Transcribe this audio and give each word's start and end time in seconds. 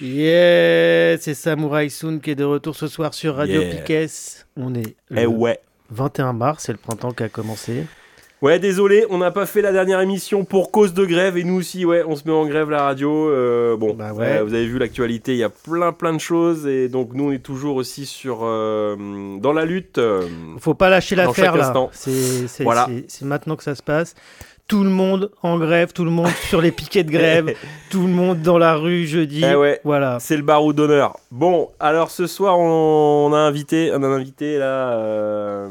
Yeah, 0.00 1.16
c'est 1.18 1.34
Samurai 1.34 1.88
Soon 1.88 2.18
qui 2.20 2.30
est 2.30 2.34
de 2.34 2.44
retour 2.44 2.76
ce 2.76 2.86
soir 2.86 3.14
sur 3.14 3.36
Radio 3.36 3.62
Yeah. 3.62 3.76
Piquet. 3.76 4.06
On 4.56 4.74
est 4.74 4.94
le 5.08 5.20
Eh 5.22 5.26
ouais. 5.26 5.58
21 5.90 6.32
mars, 6.32 6.64
c'est 6.66 6.72
le 6.72 6.78
printemps 6.78 7.12
qui 7.12 7.22
a 7.22 7.28
commencé. 7.28 7.84
Ouais, 8.42 8.58
désolé, 8.58 9.06
on 9.08 9.16
n'a 9.16 9.30
pas 9.30 9.46
fait 9.46 9.62
la 9.62 9.72
dernière 9.72 10.00
émission 10.00 10.44
pour 10.44 10.70
cause 10.70 10.92
de 10.92 11.06
grève 11.06 11.38
et 11.38 11.44
nous 11.44 11.54
aussi, 11.54 11.86
ouais, 11.86 12.02
on 12.06 12.16
se 12.16 12.24
met 12.26 12.34
en 12.34 12.44
grève 12.46 12.68
la 12.68 12.82
radio. 12.82 13.30
euh, 13.30 13.78
bon, 13.78 13.94
Bah 13.94 14.12
ouais. 14.12 14.38
euh, 14.38 14.44
vous 14.44 14.52
avez 14.52 14.66
vu 14.66 14.78
l'actualité, 14.78 15.32
il 15.32 15.38
y 15.38 15.42
a 15.44 15.48
plein 15.48 15.92
plein 15.92 16.12
de 16.12 16.18
choses 16.20 16.66
et 16.66 16.88
donc 16.90 17.14
nous 17.14 17.28
on 17.28 17.32
est 17.32 17.38
toujours 17.42 17.76
aussi 17.76 18.04
sur 18.04 18.40
euh, 18.42 19.38
dans 19.38 19.54
la 19.54 19.64
lutte. 19.64 19.96
euh, 19.96 20.28
Faut 20.60 20.74
pas 20.74 20.90
lâcher 20.90 21.14
l'affaire 21.16 21.56
là. 21.56 21.72
Voilà. 22.60 22.88
c'est 23.08 23.24
maintenant 23.24 23.56
que 23.56 23.62
ça 23.64 23.74
se 23.74 23.82
passe. 23.82 24.14
Tout 24.68 24.82
le 24.82 24.90
monde 24.90 25.30
en 25.44 25.58
grève, 25.58 25.92
tout 25.92 26.04
le 26.04 26.10
monde 26.10 26.28
sur 26.48 26.60
les 26.60 26.72
piquets 26.72 27.04
de 27.04 27.10
grève, 27.12 27.54
tout 27.88 28.02
le 28.02 28.12
monde 28.12 28.42
dans 28.42 28.58
la 28.58 28.74
rue 28.74 29.06
jeudi. 29.06 29.44
Eh 29.48 29.54
ouais. 29.54 29.80
Voilà. 29.84 30.18
C'est 30.18 30.36
le 30.36 30.42
barreau 30.42 30.72
d'honneur. 30.72 31.16
Bon, 31.30 31.70
alors 31.78 32.10
ce 32.10 32.26
soir 32.26 32.58
on, 32.58 33.28
on 33.30 33.32
a 33.32 33.38
invité, 33.38 33.92
on 33.94 34.02
a 34.02 34.06
un 34.08 34.12
invité 34.14 34.58
là 34.58 34.94
euh, 34.94 35.68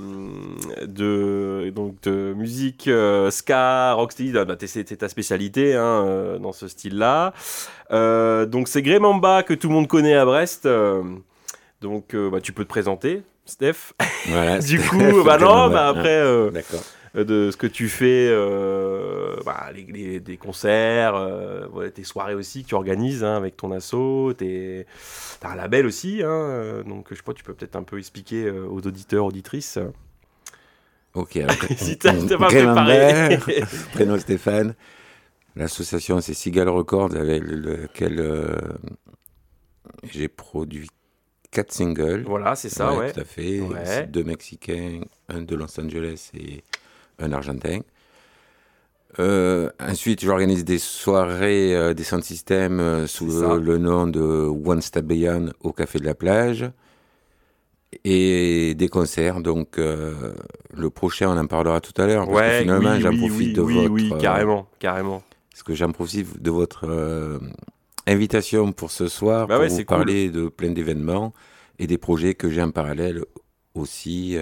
de 0.86 1.72
donc 1.76 2.00
de 2.04 2.34
musique 2.38 2.88
euh, 2.88 3.32
ska, 3.32 3.92
rocksteady. 3.94 4.32
Ah, 4.38 4.46
bah, 4.46 4.56
t'es- 4.56 4.68
c'est 4.68 4.86
ta 4.86 5.10
spécialité 5.10 5.76
hein, 5.76 6.06
euh, 6.08 6.38
dans 6.38 6.54
ce 6.54 6.70
style-là. 6.70 7.34
Euh, 7.92 8.46
donc 8.46 8.70
c'est 8.70 8.82
Grémamba 8.82 9.44
que 9.44 9.54
tout 9.54 9.68
le 9.68 9.74
monde 9.74 9.88
connaît 9.90 10.16
à 10.16 10.24
Brest. 10.24 10.66
euh, 10.68 11.04
donc 11.82 12.14
euh, 12.16 12.30
bah, 12.30 12.40
tu 12.42 12.54
peux 12.54 12.64
te 12.64 12.70
présenter, 12.70 13.24
Steph. 13.46 13.92
Voilà. 14.28 14.60
du 14.60 14.78
Steph, 14.78 14.88
coup, 14.88 15.24
bah 15.26 15.38
non, 15.38 15.68
bah 15.70 15.90
après. 15.90 16.08
euh, 16.22 16.50
D'accord. 16.50 16.80
euh, 16.80 16.95
de 17.24 17.50
ce 17.52 17.56
que 17.58 17.68
tu 17.68 17.88
fais, 17.88 18.28
euh, 18.30 19.38
bah, 19.46 19.68
les, 19.74 19.84
les- 19.86 20.20
des 20.20 20.38
concerts, 20.38 21.16
euh, 21.16 21.90
tes 21.90 22.04
soirées 22.04 22.36
aussi 22.36 22.64
que 22.64 22.68
tu 22.70 22.76
organises 22.76 23.24
hein, 23.24 23.38
avec 23.38 23.56
ton 23.56 23.72
asso, 23.72 24.34
tes- 24.38 24.86
t'as 25.40 25.52
un 25.52 25.56
label 25.56 25.86
aussi, 25.86 26.22
hein, 26.24 26.30
euh, 26.30 26.84
donc 26.84 27.08
je 27.12 27.16
sais 27.16 27.24
pas, 27.24 27.34
tu 27.34 27.44
peux 27.44 27.54
peut-être 27.54 27.76
un 27.78 27.84
peu 27.84 27.98
expliquer 28.00 28.46
euh, 28.46 28.66
aux 28.68 28.86
auditeurs, 28.86 29.26
auditrices. 29.26 29.80
Ok. 31.14 31.38
alors, 31.38 31.56
Si 31.78 31.98
t'as 31.98 32.14
t'as 32.14 32.38
pas 32.38 32.50
Grémamba, 32.50 32.84
préparé. 32.84 33.64
prénom 33.94 34.18
Stéphane. 34.20 34.76
L'association, 35.56 36.20
c'est 36.20 36.34
Seagull 36.34 36.68
Records, 36.68 37.16
avec 37.16 37.42
lequel 37.46 38.20
euh, 38.20 38.58
j'ai 40.04 40.28
produit 40.28 40.90
quatre 41.52 41.72
singles. 41.72 42.24
voilà, 42.28 42.56
c'est 42.56 42.68
ça, 42.68 42.94
ouais. 42.94 43.14
Tout 43.14 43.22
à 43.22 43.24
fait. 43.24 43.62
Ouais. 43.62 43.80
C'est 43.86 44.12
deux 44.12 44.26
Mexicains, 44.26 45.00
un 45.30 45.42
de 45.42 45.56
Los 45.56 45.80
Angeles 45.80 46.32
et 46.38 46.62
un 47.20 47.32
Argentin. 47.32 47.80
Euh, 49.20 49.70
ensuite, 49.80 50.22
j'organise 50.26 50.66
des 50.66 50.78
soirées 50.78 51.74
euh, 51.74 51.94
des 51.94 52.04
sound 52.04 52.24
systems 52.24 52.80
euh, 52.82 53.08
sous 53.08 53.28
le, 53.28 53.60
le 53.60 53.78
nom 53.78 54.08
de 54.08 54.20
One 54.22 54.82
Step 54.82 55.06
Beyond 55.06 55.52
au 55.62 55.72
Café 55.72 56.00
de 56.00 56.06
la 56.06 56.16
Plage 56.16 56.70
et 58.04 58.76
des 58.76 58.90
concerts. 58.90 59.40
Donc, 59.40 59.78
euh, 59.78 60.34
le 60.74 60.90
prochain, 60.90 61.30
on 61.30 61.38
en 61.38 61.48
parlera 61.48 61.80
tout 61.80 61.94
à 62.02 62.08
l'heure. 62.08 62.28
Ouais, 62.30 62.60
finalement, 62.62 62.92
oui, 62.96 63.02
j'en 63.02 63.10
oui, 63.12 63.18
profite 63.20 63.38
oui, 63.48 63.54
de 63.54 63.62
oui, 63.62 63.74
votre. 63.76 63.92
oui, 63.92 64.10
euh, 64.12 64.18
carrément, 64.18 64.68
carrément. 64.80 65.24
parce 65.52 65.64
que 65.64 65.74
j'en 65.76 65.92
profite 65.94 66.42
de 66.42 66.52
votre 66.52 67.40
invitation 68.08 68.72
pour 68.74 68.92
ce 68.92 69.08
soir 69.08 69.48
Bah 69.48 69.56
pour 69.56 69.64
ouais, 69.64 69.70
vous 69.70 69.78
cool. 69.78 69.86
parler 69.86 70.30
de 70.30 70.50
plein 70.50 70.72
d'événements 70.72 71.34
et 71.80 71.88
des 71.88 71.98
projets 71.98 72.34
que 72.34 72.50
j'ai 72.50 72.62
en 72.62 72.72
parallèle 72.72 73.24
aussi 73.76 74.38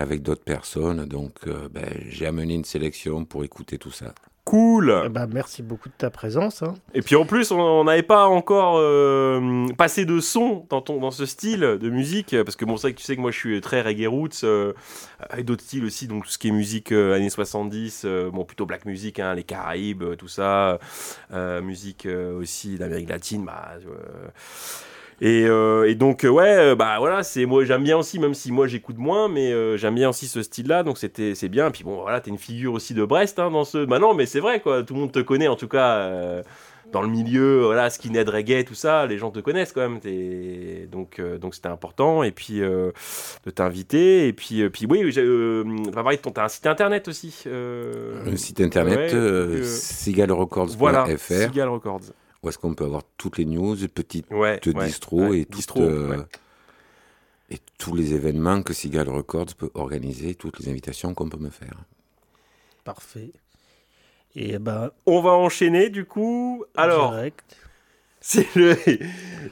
avec 0.00 0.22
d'autres 0.22 0.42
personnes. 0.44 1.04
Donc, 1.06 1.32
euh, 1.46 1.68
ben, 1.70 1.84
j'ai 2.08 2.26
amené 2.26 2.54
une 2.54 2.64
sélection 2.64 3.24
pour 3.24 3.44
écouter 3.44 3.78
tout 3.78 3.90
ça. 3.90 4.14
Cool. 4.46 5.02
Eh 5.04 5.08
ben, 5.10 5.28
merci 5.32 5.62
beaucoup 5.62 5.88
de 5.90 5.94
ta 5.96 6.10
présence. 6.10 6.62
hein. 6.62 6.74
Et 6.94 7.02
puis 7.02 7.14
en 7.14 7.24
plus, 7.26 7.52
on- 7.52 7.84
n'avait 7.84 8.02
pas 8.02 8.26
encore 8.26 8.78
euh, 8.78 9.66
passé 9.76 10.06
de 10.06 10.18
son 10.18 10.66
dans, 10.70 10.80
ton, 10.80 10.98
dans 10.98 11.10
ce 11.12 11.24
style 11.26 11.60
de 11.60 11.90
musique, 11.90 12.34
parce 12.44 12.56
que 12.56 12.64
bon, 12.64 12.76
c'est 12.76 12.88
vrai 12.88 12.94
que 12.94 12.98
tu 12.98 13.04
sais 13.04 13.14
que 13.14 13.20
moi 13.20 13.30
je 13.30 13.36
suis 13.36 13.60
très 13.60 13.82
reggae 13.82 14.08
roots, 14.08 14.42
euh, 14.42 14.72
avec 15.28 15.44
d'autres 15.44 15.62
styles 15.62 15.84
aussi, 15.84 16.08
donc 16.08 16.24
tout 16.24 16.30
ce 16.30 16.38
qui 16.38 16.48
est 16.48 16.52
musique 16.52 16.90
euh, 16.90 17.14
années 17.14 17.30
70, 17.30 18.02
euh, 18.06 18.30
bon 18.30 18.44
plutôt 18.44 18.66
black 18.66 18.86
music, 18.86 19.20
hein, 19.20 19.34
les 19.34 19.44
Caraïbes, 19.44 20.16
tout 20.16 20.26
ça, 20.28 20.80
euh, 21.32 21.60
musique 21.60 22.06
euh, 22.06 22.36
aussi 22.36 22.76
d'Amérique 22.76 23.10
latine, 23.10 23.44
bah. 23.44 23.74
Euh, 25.22 25.26
et, 25.26 25.44
euh, 25.46 25.88
et 25.88 25.94
donc 25.94 26.24
euh, 26.24 26.28
ouais, 26.28 26.56
euh, 26.58 26.74
bah 26.74 26.96
voilà, 26.98 27.22
c'est 27.22 27.44
moi 27.46 27.64
j'aime 27.64 27.82
bien 27.84 27.96
aussi, 27.98 28.18
même 28.18 28.34
si 28.34 28.50
moi 28.52 28.66
j'écoute 28.66 28.96
moins, 28.98 29.28
mais 29.28 29.52
euh, 29.52 29.76
j'aime 29.76 29.94
bien 29.94 30.08
aussi 30.08 30.26
ce 30.26 30.42
style-là, 30.42 30.82
donc 30.82 30.98
c'était 30.98 31.34
c'est 31.34 31.48
bien. 31.48 31.68
Et 31.68 31.70
puis 31.70 31.84
bon, 31.84 32.00
voilà, 32.02 32.20
t'es 32.20 32.30
une 32.30 32.38
figure 32.38 32.72
aussi 32.72 32.94
de 32.94 33.04
Brest 33.04 33.38
hein, 33.38 33.50
dans 33.50 33.64
ce. 33.64 33.84
Bah 33.84 33.98
non, 33.98 34.14
mais 34.14 34.26
c'est 34.26 34.40
vrai 34.40 34.60
quoi, 34.60 34.82
tout 34.82 34.94
le 34.94 35.00
monde 35.00 35.12
te 35.12 35.20
connaît 35.20 35.48
en 35.48 35.56
tout 35.56 35.68
cas. 35.68 35.96
euh, 35.98 36.42
dans 36.92 37.02
le 37.02 37.08
milieu, 37.08 37.62
voilà, 37.66 37.88
skinhead 37.88 38.28
reggae, 38.28 38.64
tout 38.64 38.74
ça, 38.74 39.06
les 39.06 39.16
gens 39.16 39.30
te 39.30 39.38
connaissent 39.38 39.70
quand 39.70 39.82
même. 39.82 40.00
t'es- 40.00 40.88
Donc, 40.90 41.20
donc 41.40 41.54
c'était 41.54 41.68
important. 41.68 42.24
Et 42.24 42.32
puis 42.32 42.58
de 42.58 42.92
t'inviter. 43.54 44.26
Et 44.26 44.32
puis, 44.32 44.68
puis 44.70 44.86
oui, 44.90 45.08
euh, 45.18 45.62
on 45.86 45.90
va 45.92 46.02
parler 46.02 46.16
de 46.16 46.22
ton, 46.22 46.32
t'as 46.32 46.46
un 46.46 46.48
site 46.48 46.66
internet 46.66 47.06
aussi. 47.06 47.44
Un 48.26 48.36
site 48.36 48.60
internet, 48.60 49.12
ouais, 49.12 49.62
voilà, 50.76 51.04
Records. 51.68 52.00
Où 52.42 52.48
est-ce 52.48 52.58
qu'on 52.58 52.74
peut 52.74 52.84
avoir 52.84 53.02
toutes 53.16 53.38
les 53.38 53.44
news, 53.44 53.76
petites 53.88 54.30
Ouais, 54.30 54.60
ouais, 54.66 54.86
distros 54.86 55.28
ouais, 55.28 55.40
et, 55.40 55.44
distro, 55.44 55.82
euh, 55.82 56.08
ouais. 56.16 56.24
et 57.50 57.58
tous 57.78 57.94
les 57.94 58.14
événements 58.14 58.62
que 58.62 58.72
Seagull 58.72 59.08
Records 59.08 59.54
peut 59.56 59.70
organiser, 59.74 60.34
toutes 60.34 60.58
les 60.60 60.68
invitations 60.68 61.14
qu'on 61.14 61.28
peut 61.28 61.38
me 61.38 61.50
faire. 61.50 61.84
Parfait. 62.84 63.32
Et 64.34 64.58
ben, 64.58 64.90
On 65.06 65.20
va 65.20 65.32
enchaîner 65.32 65.90
du 65.90 66.04
coup. 66.04 66.64
Alors, 66.76 67.14
c'est 68.20 68.54
le, 68.54 68.76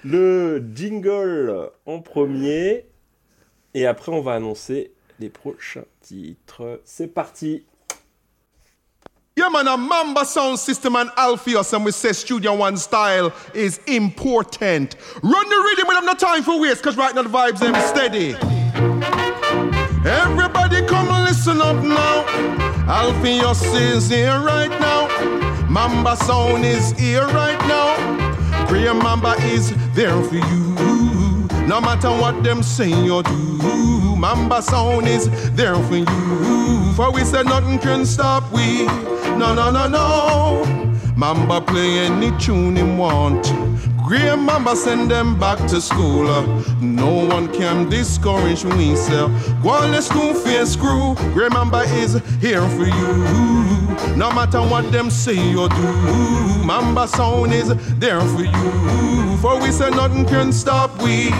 le 0.04 0.64
jingle 0.74 1.70
en 1.86 2.00
premier. 2.00 2.86
Et 3.74 3.86
après, 3.86 4.12
on 4.12 4.20
va 4.20 4.34
annoncer 4.34 4.92
les 5.20 5.28
prochains 5.28 5.84
titres. 6.00 6.80
C'est 6.84 7.08
parti. 7.08 7.64
Yeah, 9.38 9.50
man, 9.50 9.68
a 9.68 9.76
Mamba 9.76 10.24
sound 10.24 10.58
system 10.58 10.96
and 10.96 11.12
Alpheus, 11.16 11.72
and 11.72 11.84
we 11.84 11.92
say 11.92 12.10
Studio 12.10 12.56
One 12.56 12.76
style 12.76 13.32
is 13.54 13.78
important. 13.86 14.96
Run 15.22 15.48
the 15.48 15.62
rhythm, 15.64 15.86
we 15.88 15.94
have 15.94 16.04
no 16.04 16.14
time 16.14 16.42
for 16.42 16.58
waste, 16.58 16.82
cause 16.82 16.96
right 16.96 17.14
now 17.14 17.22
the 17.22 17.28
vibes 17.28 17.60
them 17.60 17.72
steady. 17.86 18.34
Everybody 20.04 20.84
come 20.88 21.06
listen 21.22 21.60
up 21.60 21.76
now. 21.84 22.24
Alpheus 22.88 23.62
is 23.74 24.08
here 24.08 24.40
right 24.40 24.70
now. 24.80 25.06
Mamba 25.68 26.16
sound 26.16 26.64
is 26.64 26.90
here 26.98 27.28
right 27.28 27.60
now. 27.68 28.66
Graham 28.66 28.98
Mamba 28.98 29.36
is 29.54 29.72
there 29.94 30.20
for 30.20 30.34
you. 30.34 31.46
No 31.68 31.80
matter 31.80 32.10
what 32.10 32.42
them 32.42 32.64
say 32.64 33.08
or 33.08 33.22
do, 33.22 33.97
Mamba 34.18 34.60
sound 34.60 35.06
is 35.06 35.28
there 35.52 35.76
for 35.76 35.96
you. 35.96 36.92
For 36.94 37.12
we 37.12 37.22
said 37.22 37.46
nothing 37.46 37.78
can 37.78 38.04
stop 38.04 38.52
we. 38.52 38.84
No, 39.36 39.54
no, 39.54 39.70
no, 39.70 39.86
no. 39.86 40.64
Mamba 41.16 41.60
play 41.60 42.00
any 42.00 42.36
tune 42.38 42.74
him 42.74 42.98
want. 42.98 43.46
Graham 44.04 44.44
Mamba 44.44 44.74
send 44.74 45.08
them 45.08 45.38
back 45.38 45.58
to 45.68 45.80
school. 45.80 46.24
No 46.80 47.26
one 47.26 47.46
can 47.52 47.88
discourage 47.88 48.64
me, 48.64 48.96
sir. 48.96 49.28
Go 49.62 49.68
on, 49.68 49.92
let's 49.92 50.08
do 50.08 50.34
face 50.34 50.72
screw. 50.72 51.14
Graham 51.32 51.52
Mamba 51.52 51.82
is 51.82 52.20
here 52.40 52.68
for 52.70 52.86
you. 52.86 54.16
No 54.16 54.32
matter 54.32 54.60
what 54.60 54.90
them 54.90 55.10
say 55.10 55.54
or 55.54 55.68
do, 55.68 55.92
Mamba 56.64 57.06
sound 57.06 57.52
is 57.52 57.68
there 58.00 58.20
for 58.20 58.42
you. 58.42 59.36
For 59.36 59.60
we 59.60 59.70
say 59.70 59.90
nothing 59.90 60.26
can 60.26 60.52
stop 60.52 61.00
we. 61.00 61.30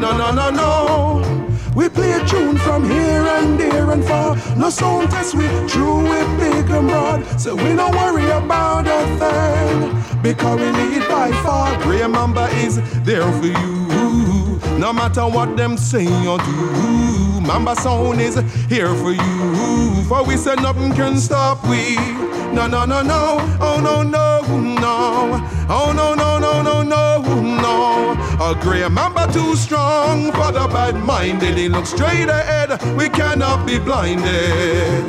No, 0.00 0.16
no, 0.16 0.32
no, 0.32 0.48
no. 0.48 1.41
We 1.74 1.88
play 1.88 2.12
a 2.12 2.26
tune 2.26 2.58
from 2.58 2.84
here 2.84 3.22
and 3.22 3.58
there 3.58 3.90
and 3.90 4.04
far. 4.04 4.36
No 4.56 4.68
sound 4.68 5.10
test 5.10 5.34
we 5.34 5.46
true 5.68 6.02
we 6.02 6.20
big 6.36 6.68
and 6.70 6.88
broad. 6.88 7.24
So 7.40 7.54
we 7.54 7.74
don't 7.74 7.94
worry 7.94 8.26
about 8.30 8.86
a 8.86 9.00
thing. 9.18 10.22
Because 10.22 10.60
we 10.60 10.70
lead 10.70 11.08
by 11.08 11.30
far. 11.42 11.78
Mamba 12.08 12.48
is 12.56 12.76
there 13.04 13.30
for 13.32 13.46
you. 13.46 14.60
No 14.78 14.92
matter 14.92 15.22
what 15.22 15.56
them 15.56 15.76
say 15.76 16.06
or 16.26 16.38
do. 16.38 17.40
Mamba 17.40 17.74
sound 17.76 18.20
is 18.20 18.36
here 18.68 18.94
for 18.96 19.12
you. 19.12 20.04
For 20.04 20.24
we 20.24 20.36
said 20.36 20.56
nothing 20.60 20.92
can 20.92 21.16
stop 21.16 21.66
we. 21.68 21.96
No, 22.52 22.66
no, 22.66 22.84
no, 22.84 23.02
no. 23.02 23.38
Oh, 23.60 23.80
no, 23.82 24.02
no, 24.02 24.42
no. 24.60 25.40
Oh, 25.70 25.92
no, 25.96 26.14
no, 26.14 26.38
no, 26.38 26.62
no, 26.62 26.82
no, 26.82 27.40
no. 27.40 28.12
A 28.40 28.54
Graham 28.60 28.94
Mamba 28.94 29.32
too 29.32 29.56
strong 29.56 30.32
for 30.32 30.52
the 30.52 30.68
bad 30.68 30.96
minded. 30.96 31.56
He 31.56 31.70
looks 31.70 31.90
straight 31.90 32.28
ahead. 32.28 32.70
We 32.94 33.08
cannot 33.08 33.66
be 33.66 33.78
blinded. 33.78 35.04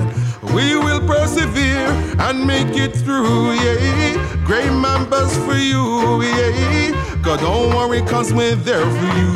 We 0.54 0.78
will 0.78 1.06
persevere 1.06 1.90
and 2.20 2.48
make 2.48 2.78
it 2.78 2.96
through, 2.96 3.54
yeah. 3.54 4.46
Great 4.46 4.72
members 4.72 5.36
for 5.46 5.56
you, 5.56 6.22
yeah. 6.22 7.20
God, 7.22 7.42
don't 7.42 7.76
worry, 7.76 8.02
cause 8.04 8.34
we're 8.34 8.56
there 8.56 8.86
for 8.86 9.18
you. 9.20 9.34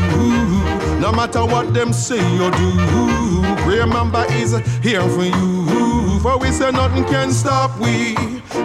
No 1.01 1.12
matter 1.12 1.45
what 1.45 1.74
them 1.74 1.92
say 1.92 2.24
or 2.39 2.51
do, 2.51 3.38
Great 3.63 3.88
member 3.88 4.25
is 4.31 4.56
here 4.81 5.07
for 5.10 5.25
you 5.25 5.76
true, 6.17 6.31
for 6.31 6.37
we 6.39 6.51
say 6.51 6.71
nothing 6.71 7.03
can 7.05 7.31
stop 7.31 7.77
we. 7.79 8.13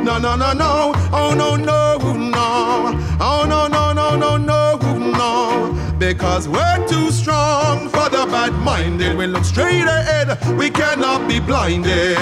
No, 0.02 0.18
no, 0.18 0.36
no, 0.36 0.52
no, 0.52 0.92
oh 1.12 1.34
no, 1.36 1.56
no, 1.56 1.98
no, 1.98 3.18
oh 3.20 3.46
no, 3.48 3.66
no, 3.66 3.92
no, 3.92 4.16
no, 4.16 4.36
no, 4.36 4.76
no. 4.76 5.71
Because 6.02 6.48
we're 6.48 6.88
too 6.88 7.12
strong 7.12 7.88
for 7.88 8.08
the 8.10 8.26
bad 8.26 8.52
minded. 8.54 9.16
We 9.16 9.28
look 9.28 9.44
straight 9.44 9.84
ahead, 9.84 10.36
we 10.58 10.68
cannot 10.68 11.28
be 11.28 11.38
blinded. 11.38 12.16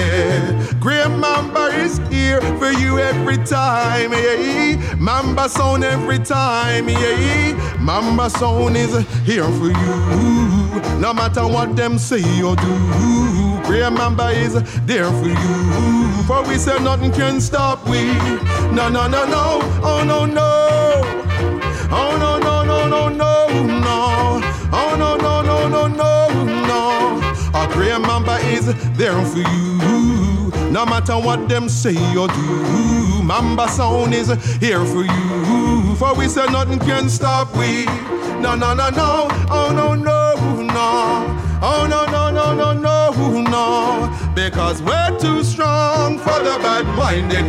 Graham 0.78 1.18
Mamba 1.18 1.68
is 1.84 1.96
here 2.10 2.42
for 2.58 2.72
you 2.72 2.98
every 2.98 3.38
time. 3.38 4.12
Yeah. 4.12 4.96
Mamba 4.96 5.48
sound 5.48 5.82
every 5.82 6.18
time. 6.18 6.90
Yeah. 6.90 7.76
Mamba 7.80 8.28
sound 8.28 8.76
is 8.76 8.92
here 9.24 9.48
for 9.58 9.68
you. 9.68 11.00
No 11.00 11.14
matter 11.14 11.46
what 11.46 11.74
them 11.74 11.98
say 11.98 12.42
or 12.42 12.56
do. 12.56 13.10
Mamba 13.90 14.28
is 14.28 14.54
there 14.84 15.10
for 15.10 15.28
you. 15.28 16.22
For 16.26 16.42
we 16.46 16.58
say 16.58 16.78
nothing 16.84 17.12
can 17.12 17.40
stop 17.40 17.88
we. 17.88 18.12
No, 18.76 18.90
no, 18.90 19.08
no, 19.08 19.24
no. 19.24 19.60
Oh, 19.82 20.04
no, 20.06 20.26
no. 20.26 21.00
Oh, 21.92 22.16
no, 22.20 22.39
no. 23.64 24.41
Oh, 24.73 24.97
no, 24.99 25.17
no, 25.17 25.43
no, 25.43 25.69
no, 25.69 25.88
no, 25.88 26.29
no. 26.67 26.81
A 27.55 27.67
Graham 27.73 28.02
Mamba 28.02 28.37
is 28.55 28.67
there 28.97 29.20
for 29.26 29.38
you. 29.38 30.52
No 30.70 30.87
matter 30.87 31.14
what 31.14 31.49
them 31.49 31.69
say 31.69 31.97
or 32.17 32.29
do. 32.29 33.23
Mamba 33.23 33.69
sound 33.69 34.14
is 34.14 34.29
here 34.56 34.85
for 34.85 35.02
you. 35.05 35.94
For 35.97 36.14
we 36.14 36.29
say 36.29 36.47
nothing 36.47 36.79
can 36.79 37.08
stop 37.08 37.55
we. 37.56 37.85
No, 38.41 38.55
no, 38.55 38.73
no, 38.75 38.88
no. 38.91 39.29
Oh, 39.50 39.73
no, 39.75 39.94
no, 39.94 40.62
no. 40.62 41.37
Oh, 41.62 41.87
no, 41.91 42.06
no, 42.06 42.31
no, 42.31 42.55
no, 42.55 42.73
no, 42.73 43.00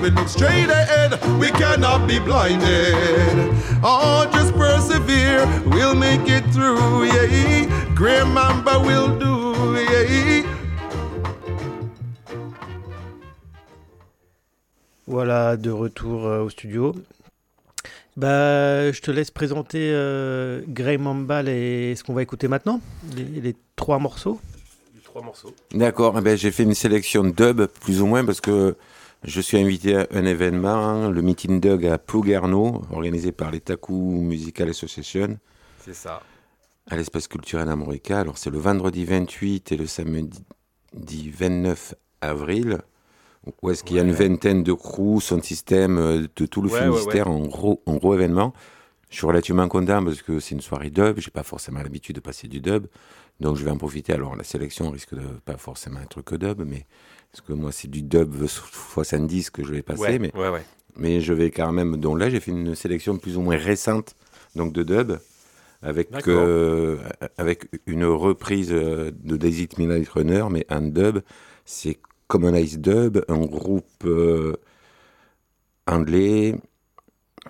We 0.01 0.09
look 0.09 0.27
straight 0.27 0.67
ahead, 0.67 1.19
we 1.39 1.51
cannot 1.51 2.07
be 2.07 2.17
blinded. 2.17 3.53
Oh, 3.83 4.27
just 4.33 4.51
persevere, 4.55 5.45
we'll 5.67 5.93
make 5.93 6.27
it 6.27 6.43
through, 6.51 7.05
yeah. 7.05 7.67
Grey 7.93 8.23
Mamba 8.23 8.79
will 8.79 9.15
do, 9.19 9.75
yeah. 9.75 10.43
Voilà, 15.05 15.55
de 15.55 15.69
retour 15.69 16.25
euh, 16.25 16.45
au 16.45 16.49
studio. 16.49 16.95
Bah, 18.17 18.91
je 18.91 19.01
te 19.01 19.11
laisse 19.11 19.29
présenter 19.29 19.91
euh, 19.93 20.61
et 21.47 21.95
ce 21.95 22.03
qu'on 22.03 22.13
va 22.13 22.23
écouter 22.23 22.47
maintenant, 22.47 22.81
les 23.15 23.55
trois 23.75 23.99
morceaux. 23.99 24.39
Trois 25.11 25.23
morceaux. 25.23 25.53
D'accord, 25.73 26.15
eh 26.17 26.21
ben, 26.21 26.37
j'ai 26.37 26.51
fait 26.51 26.63
une 26.63 26.73
sélection 26.73 27.25
dub, 27.25 27.65
plus 27.65 28.01
ou 28.01 28.05
moins, 28.05 28.23
parce 28.23 28.39
que 28.39 28.77
je 29.25 29.41
suis 29.41 29.57
invité 29.57 29.97
à 29.97 30.07
un 30.11 30.23
événement, 30.25 31.09
le 31.09 31.21
Meeting 31.21 31.59
Dub 31.59 31.83
à 31.83 31.97
Plouguerneau, 31.97 32.81
organisé 32.93 33.33
par 33.33 33.51
les 33.51 33.59
Taku 33.59 33.93
Musical 33.93 34.69
Association, 34.69 35.37
C'est 35.83 35.93
ça. 35.93 36.21
à 36.89 36.95
l'espace 36.95 37.27
culturel 37.27 37.67
américain. 37.67 38.19
Alors, 38.19 38.37
c'est 38.37 38.49
le 38.51 38.57
vendredi 38.57 39.03
28 39.03 39.73
et 39.73 39.75
le 39.75 39.85
samedi 39.85 40.39
29 41.29 41.93
avril, 42.21 42.77
où 43.61 43.69
est-ce 43.69 43.83
qu'il 43.83 43.97
y 43.97 43.99
a 43.99 44.03
une 44.03 44.13
vingtaine 44.13 44.63
de 44.63 44.71
crews, 44.71 45.19
son 45.19 45.41
système, 45.41 45.97
euh, 45.97 46.27
de 46.37 46.45
tout 46.45 46.61
le 46.61 46.69
Ouais, 46.69 46.79
ouais, 46.79 46.85
Finistère, 46.85 47.27
En, 47.27 47.39
gros, 47.39 47.81
en 47.85 47.95
gros 47.97 48.13
événement. 48.13 48.53
Je 49.09 49.17
suis 49.17 49.27
relativement 49.27 49.67
content 49.67 50.01
parce 50.05 50.21
que 50.21 50.39
c'est 50.39 50.55
une 50.55 50.61
soirée 50.61 50.89
dub, 50.89 51.19
j'ai 51.19 51.31
pas 51.31 51.43
forcément 51.43 51.81
l'habitude 51.83 52.15
de 52.15 52.21
passer 52.21 52.47
du 52.47 52.61
dub, 52.61 52.87
donc 53.41 53.57
je 53.57 53.65
vais 53.65 53.71
en 53.71 53.77
profiter. 53.77 54.13
Alors 54.13 54.35
la 54.35 54.43
sélection 54.43 54.89
risque 54.91 55.13
de 55.15 55.25
pas 55.45 55.57
forcément 55.57 55.99
être 56.01 56.21
que 56.21 56.35
dub, 56.35 56.61
mais 56.65 56.85
parce 57.31 57.41
que 57.41 57.53
moi 57.53 57.71
c'est 57.71 57.89
du 57.89 58.01
dub 58.03 58.45
70 58.47 59.49
que 59.49 59.63
je 59.63 59.71
vais 59.73 59.81
passer, 59.81 60.01
Ouais, 60.01 60.19
mais, 60.19 60.33
ouais, 60.35 60.49
ouais. 60.49 60.63
mais 60.95 61.19
je 61.21 61.33
vais 61.33 61.51
quand 61.51 61.71
même. 61.73 61.97
Donc 61.97 62.19
là 62.19 62.29
j'ai 62.29 62.39
fait 62.39 62.51
une 62.51 62.75
sélection 62.75 63.17
plus 63.17 63.35
ou 63.37 63.41
moins 63.41 63.57
récente, 63.57 64.15
donc 64.55 64.71
de 64.73 64.83
dub, 64.83 65.13
avec 65.81 66.09
euh, 66.27 66.97
avec 67.37 67.69
une 67.87 68.05
reprise 68.05 68.71
euh, 68.71 69.11
de 69.23 69.35
Daisy 69.37 69.67
Midnight 69.77 70.07
Runner, 70.09 70.45
mais 70.49 70.65
un 70.69 70.81
dub, 70.81 71.19
c'est 71.65 71.97
Common 72.27 72.53
Ice 72.55 72.77
Dub, 72.79 73.23
un 73.27 73.39
groupe 73.45 74.03
euh, 74.05 74.55
anglais. 75.87 76.55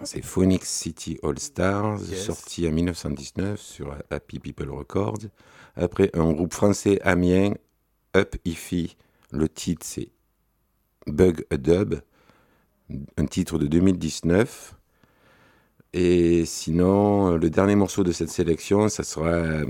C'est 0.03 0.23
Phoenix 0.23 0.69
City 0.69 1.19
All 1.21 1.37
Stars, 1.37 1.99
Yes. 2.09 2.25
sorti 2.25 2.65
en 2.67 2.71
1919 2.71 3.59
sur 3.59 3.93
Happy 4.09 4.39
People 4.39 4.69
Records. 4.71 5.17
Après, 5.75 6.11
un 6.13 6.31
groupe 6.31 6.53
français 6.53 6.99
Amiens, 7.03 7.53
Up 8.15 8.35
Ify. 8.45 8.95
Le 9.31 9.47
titre, 9.47 9.85
c'est 9.85 10.09
Bug 11.07 11.45
a 11.49 11.57
Dub, 11.57 11.95
un 13.17 13.25
titre 13.25 13.57
de 13.57 13.67
2019. 13.67 14.75
Et 15.93 16.45
sinon, 16.45 17.37
le 17.37 17.49
dernier 17.49 17.75
morceau 17.75 18.03
de 18.03 18.11
cette 18.11 18.29
sélection, 18.29 18.89
ça 18.89 19.03
sera 19.03 19.29
euh, 19.29 19.65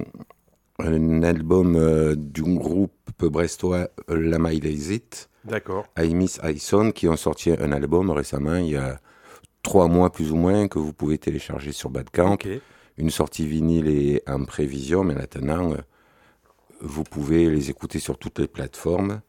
un 0.80 1.24
album 1.24 1.75
euh, 1.75 2.15
d'un 2.15 2.56
groupe 2.56 2.92
brestois, 3.19 3.89
Lama 4.07 4.54
It. 4.54 5.30
D'accord. 5.45 5.88
I 5.97 6.13
Miss 6.13 6.39
Ison 6.44 6.92
qui 6.92 7.07
ont 7.07 7.18
sorti 7.18 7.51
un 7.51 7.71
album 7.71 8.12
récemment, 8.12 8.56
il 8.56 8.71
y 8.71 8.75
a 8.75 9.00
trois 9.63 9.88
mois 9.88 10.12
plus 10.12 10.31
ou 10.31 10.36
moins, 10.36 10.68
que 10.68 10.80
vous 10.80 10.94
pouvez 10.94 11.18
télécharger 11.18 11.71
sur 11.71 11.89
Badcamp. 11.89 12.38
Une 12.97 13.09
sortie 13.09 13.47
vinyle 13.47 13.88
est 13.88 14.30
en 14.30 14.44
prévision, 14.45 15.04
mais 15.04 15.15
maintenant, 15.15 15.74
vous 16.81 17.04
pouvez 17.04 17.50
les 17.50 17.69
écouter 17.69 18.00
sur 18.00 18.18
toutes 18.18 18.39
les 18.39 18.48
plateformes. 18.48 19.22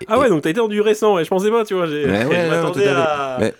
Et- 0.00 0.06
Ah 0.08 0.18
ouais, 0.18 0.28
donc 0.28 0.42
t'as 0.42 0.50
été 0.50 0.58
dans 0.58 0.68
du 0.68 0.80
récent, 0.80 1.14
ouais, 1.16 1.24
je 1.24 1.28
pensais 1.28 1.50
pas, 1.50 1.64
tu 1.64 1.74
vois. 1.74 1.86
Ouais, 1.88 2.14
à 2.86 3.40
euh, 3.40 3.50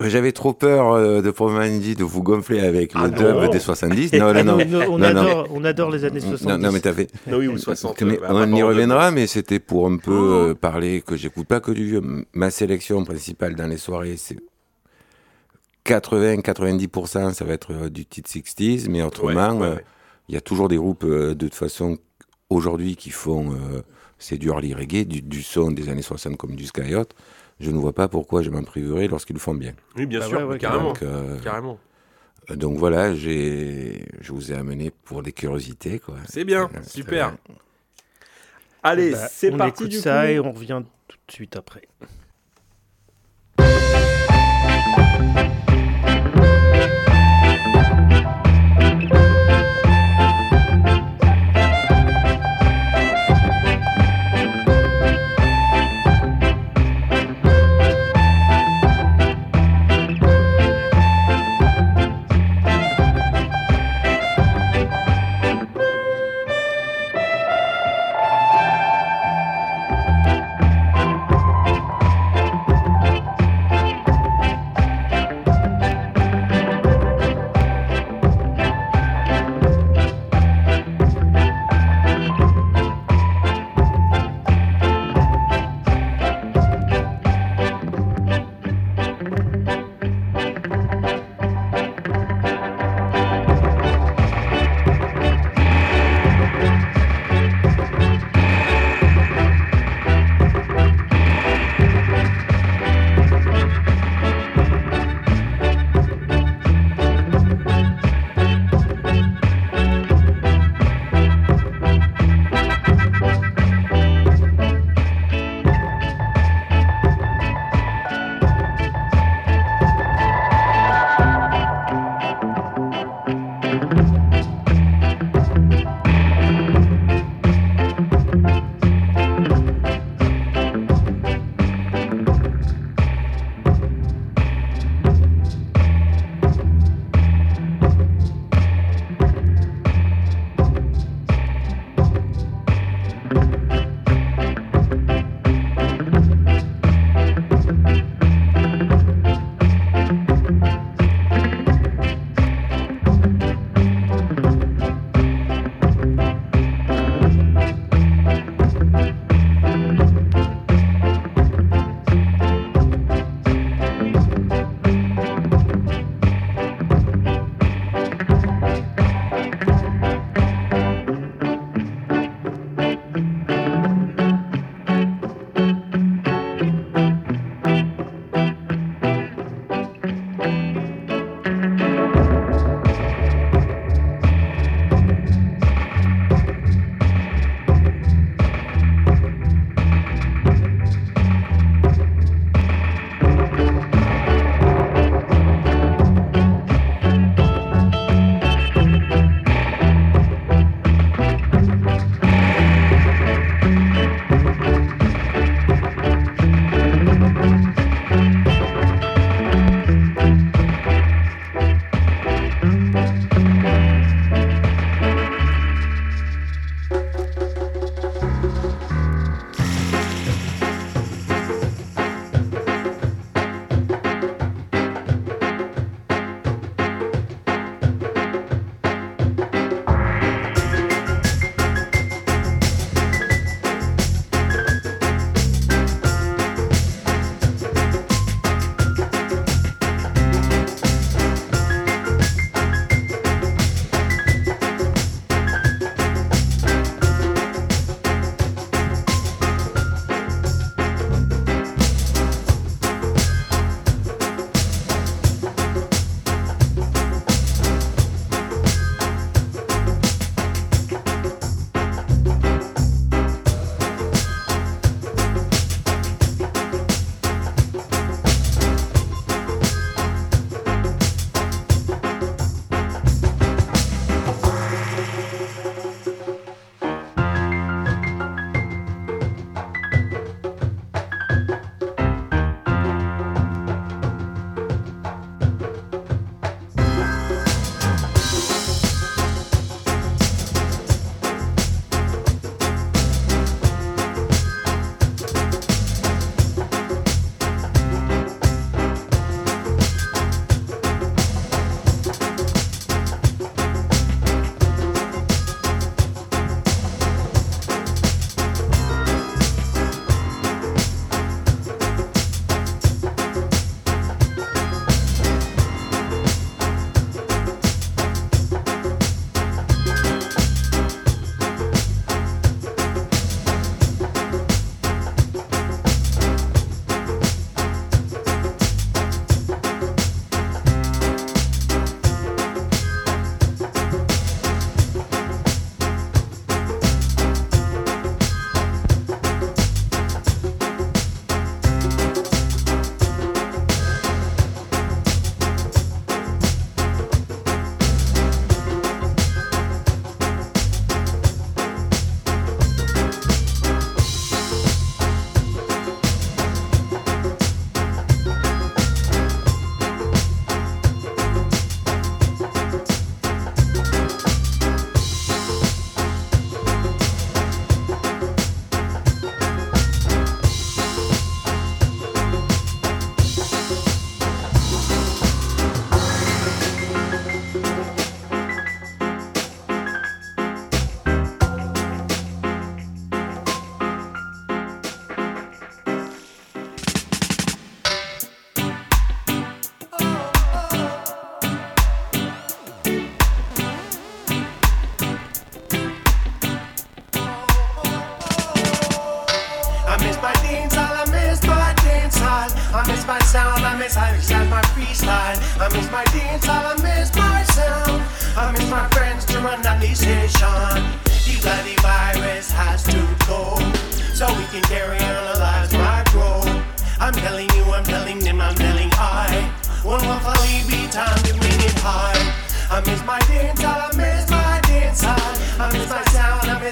J'avais 0.00 0.32
trop 0.32 0.52
peur 0.52 0.92
euh, 0.92 1.22
de 1.22 1.30
proprement 1.30 1.66
dit 1.66 1.94
de 1.94 2.04
vous 2.04 2.22
gonfler 2.22 2.60
avec 2.60 2.92
Ah 2.94 3.04
le 3.06 3.10
dub 3.10 3.50
des 3.50 3.58
70. 3.58 4.12
Non, 4.14 4.32
non, 4.34 4.44
non. 4.44 4.58
on, 4.58 4.92
on 4.94 4.98
non, 4.98 5.12
non. 5.14 5.20
adore, 5.20 5.48
on 5.52 5.64
adore 5.64 5.90
les 5.90 6.04
années 6.04 6.20
70. 6.20 6.46
Non, 6.46 6.58
non, 6.58 6.72
mais 6.72 6.80
t'as 6.80 6.92
fait. 6.92 7.10
Non, 7.26 7.38
oui, 7.38 7.48
ou 7.48 7.56
60. 7.56 8.02
Mais 8.02 8.18
bah, 8.18 8.28
on 8.30 8.54
y 8.54 8.62
en 8.62 8.66
reviendra, 8.68 9.10
mais 9.10 9.26
c'était 9.26 9.58
pour 9.58 9.86
un 9.86 9.96
peu 9.96 10.10
Oh. 10.12 10.50
euh, 10.50 10.54
parler 10.54 11.00
que 11.02 11.16
j'écoute 11.16 11.46
pas 11.46 11.60
que 11.60 11.70
du 11.72 11.86
vieux. 11.86 12.02
Ma 12.34 12.50
sélection 12.50 13.02
principale 13.04 13.54
dans 13.54 13.66
les 13.66 13.78
soirées, 13.78 14.16
c'est 14.18 14.38
80-90%, 15.86 17.32
ça 17.34 17.44
va 17.44 17.54
être 17.54 17.72
euh, 17.72 17.88
du 17.90 18.06
titre 18.06 18.30
60s, 18.30 18.88
mais 18.88 19.02
autrement, 19.02 19.50
Ouais, 19.54 19.58
ouais, 19.60 19.66
euh, 19.66 19.74
ouais. 19.76 19.84
Il 20.32 20.34
y 20.34 20.38
a 20.38 20.40
toujours 20.40 20.68
des 20.68 20.78
groupes 20.78 21.04
euh, 21.04 21.34
de 21.34 21.44
toute 21.46 21.54
façon 21.54 21.98
aujourd'hui 22.48 22.96
qui 22.96 23.10
font 23.10 23.52
euh, 23.52 23.82
c'est 24.18 24.38
du 24.38 24.48
early 24.48 24.72
reggae, 24.72 25.04
du, 25.04 25.20
du 25.20 25.42
son 25.42 25.70
des 25.70 25.90
années 25.90 26.00
60 26.02 26.36
comme 26.38 26.56
du 26.56 26.64
Skyot. 26.66 27.04
Je 27.60 27.70
ne 27.70 27.76
vois 27.76 27.92
pas 27.92 28.08
pourquoi 28.08 28.40
je 28.42 28.48
m'en 28.50 28.62
priverais 28.62 29.08
lorsqu'ils 29.08 29.34
le 29.34 29.38
font 29.40 29.54
bien. 29.54 29.74
Oui, 29.96 30.06
bien 30.06 30.20
Bah 30.20 30.26
sûr, 30.26 30.38
ouais, 30.38 30.44
ouais, 30.44 30.58
carrément. 30.58 30.88
Donc, 30.94 31.02
euh, 31.02 31.38
Carrément. 31.40 31.78
donc 32.50 32.78
voilà, 32.78 33.14
j'ai, 33.14 34.06
je 34.20 34.32
vous 34.32 34.50
ai 34.52 34.54
amené 34.54 34.90
pour 35.04 35.22
des 35.22 35.32
curiosités. 35.32 35.98
Quoi. 35.98 36.16
C'est 36.28 36.44
bien, 36.44 36.70
super. 36.88 37.36
Allez, 38.82 39.12
Bah, 39.12 39.28
c'est 39.30 39.52
on 39.52 39.58
parti 39.58 39.82
écoute 39.82 39.90
du 39.90 39.98
ça 39.98 40.22
coup. 40.22 40.28
et 40.30 40.40
on 40.40 40.50
revient 40.52 40.82
tout 41.08 41.18
de 41.28 41.32
suite 41.32 41.56
après. 41.56 41.82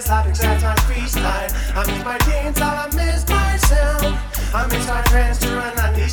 this 0.00 0.08
life 0.08 0.28
except 0.28 0.64
on 0.64 0.76
freestyle. 0.88 1.76
I 1.76 1.84
miss 1.86 2.04
my 2.04 2.18
jeans, 2.18 2.60
I 2.60 2.86
miss 2.96 3.28
myself. 3.28 4.54
I 4.54 4.66
miss 4.66 4.86
my 4.88 5.02
friends 5.02 5.38
too, 5.38 5.48
and 5.48 5.78
I 5.78 5.96
need 5.96 6.10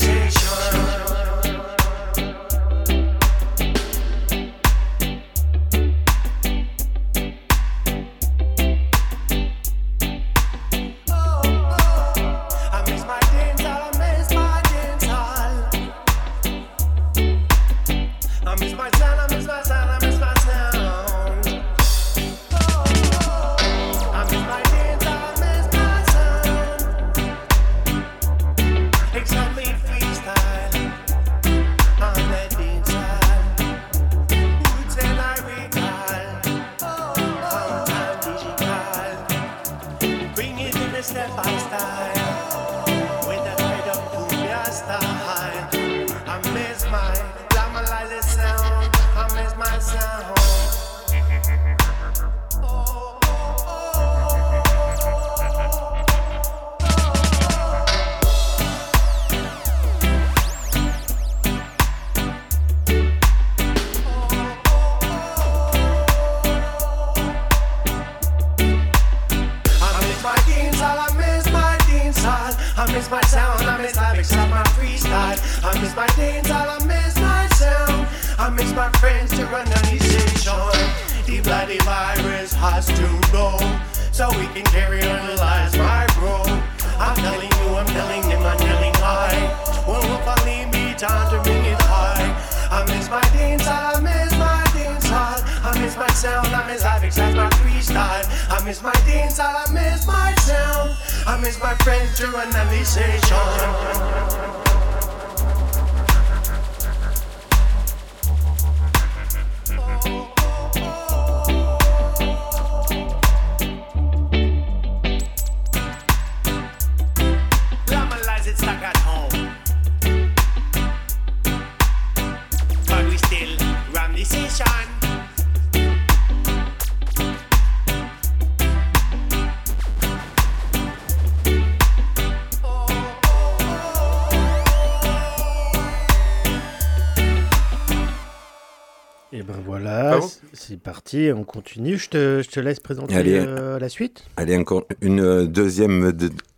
c'est 140.78 140.84
parti, 140.84 141.32
on 141.34 141.44
continue. 141.44 141.98
Je 141.98 142.10
te, 142.10 142.60
laisse 142.60 142.80
présenter 142.80 143.16
Allez, 143.16 143.40
euh, 143.40 143.80
la 143.80 143.90
suite. 143.90 144.26
Allez, 144.36 144.56
encore 144.56 144.86
une 145.02 145.22
euh, 145.22 145.48
deuxième, 145.48 146.16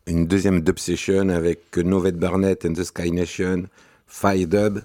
une 0.08 0.28
deuxième 0.28 0.60
dub 0.60 0.78
session 0.78 1.30
avec 1.30 1.78
Novette 1.78 2.18
Barnett 2.18 2.66
and 2.66 2.74
the 2.74 2.84
Sky 2.84 3.12
Nation, 3.12 3.64
Fire 4.08 4.46
Dub, 4.46 4.82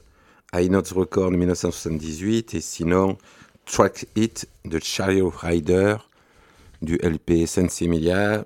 I 0.54 0.70
Not 0.70 0.84
Record 0.94 1.32
1978 1.32 2.54
et 2.54 2.60
sinon 2.60 3.18
Track 3.64 4.06
It 4.14 4.48
de 4.66 4.78
Chariot 4.80 5.30
Rider 5.30 5.96
du 6.80 6.96
LP 7.02 7.46
Sensimilia 7.46 8.44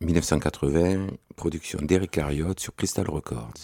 1980 0.00 1.08
production 1.32 1.78
d'Eric 1.82 2.16
Lariot 2.16 2.54
sur 2.56 2.74
Crystal 2.74 3.08
Records. 3.08 3.54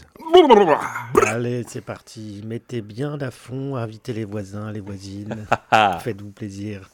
Allez, 1.27 1.65
c'est 1.67 1.81
parti. 1.81 2.43
Mettez 2.45 2.81
bien 2.81 3.21
à 3.21 3.31
fond, 3.31 3.77
invitez 3.77 4.13
les 4.13 4.25
voisins, 4.25 4.73
les 4.73 4.81
voisines. 4.81 5.47
Faites-vous 6.01 6.33
plaisir. 6.33 6.91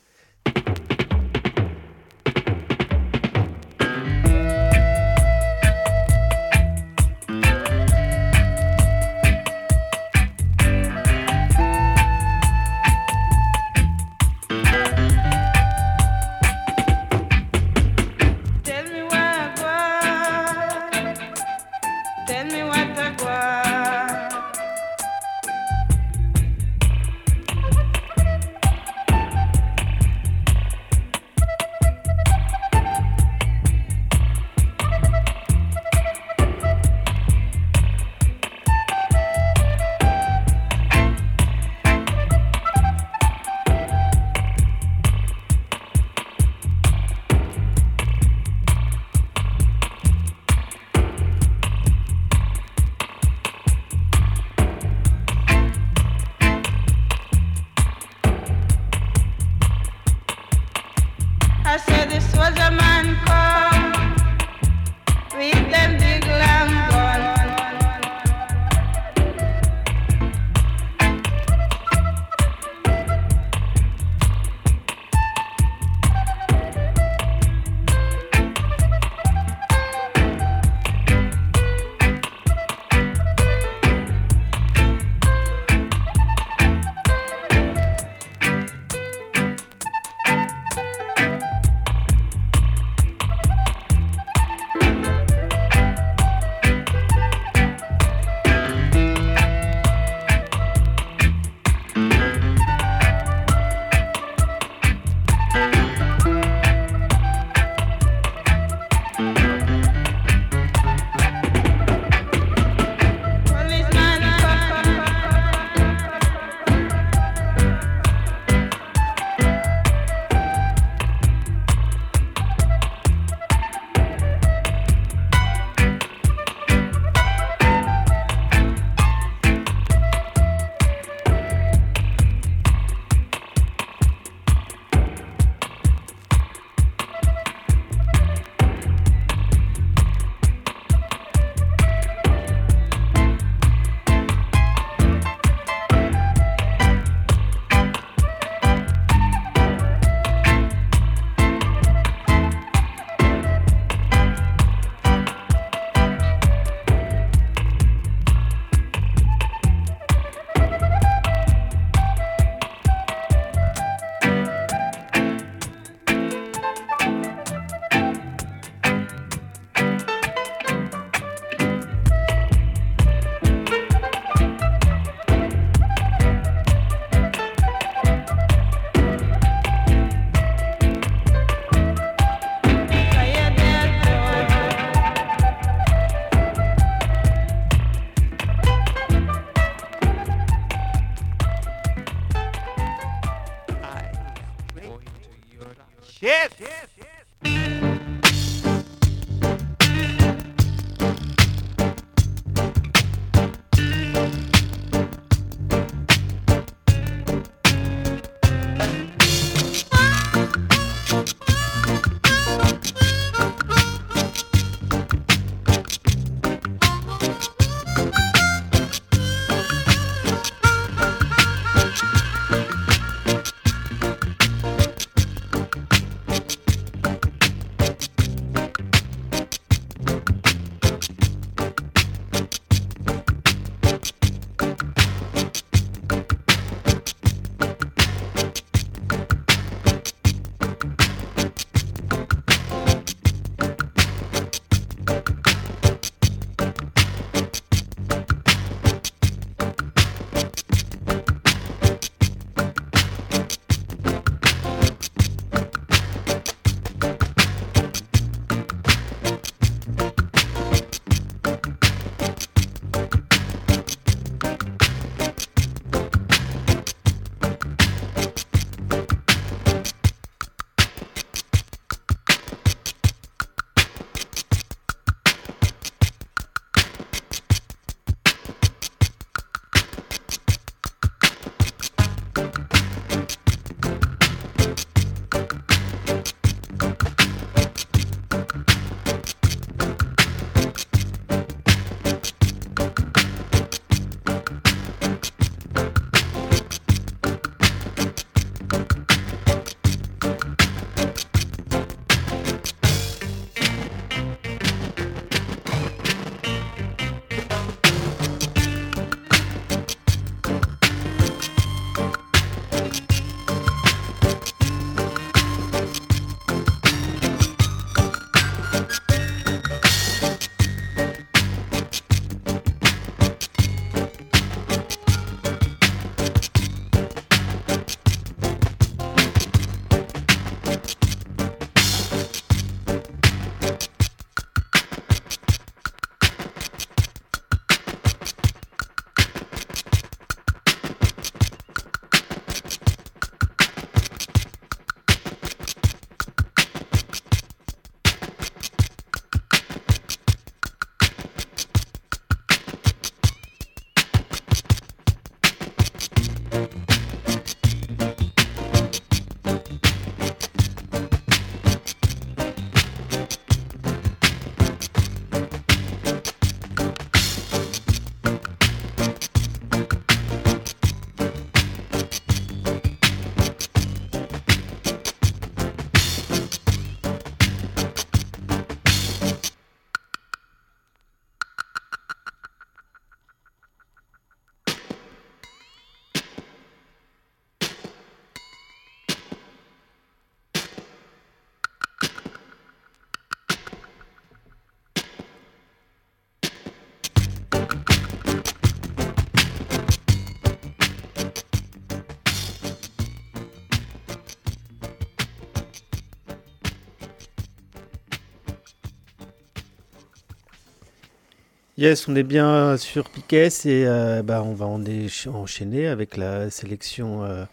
Yes, 411.77 412.07
on 412.07 412.15
est 412.15 412.23
bien 412.23 412.77
sur 412.77 413.11
Piquet 413.11 413.49
et 413.65 413.85
euh, 413.87 414.23
bah, 414.23 414.45
on 414.45 414.55
va 414.55 414.67
enchaîner 414.67 415.89
avec 415.89 416.17
la 416.17 416.49
sélection 416.49 417.25
euh, 417.25 417.45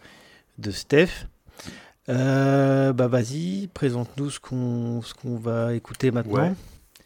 de 0.58 0.70
Steph. 0.70 1.26
Euh, 2.08 2.92
bah 2.92 3.08
vas-y, 3.08 3.68
présente-nous 3.74 4.30
ce 4.30 4.38
qu'on 4.38 5.00
qu'on 5.20 5.36
va 5.36 5.74
écouter 5.74 6.12
maintenant. 6.12 6.54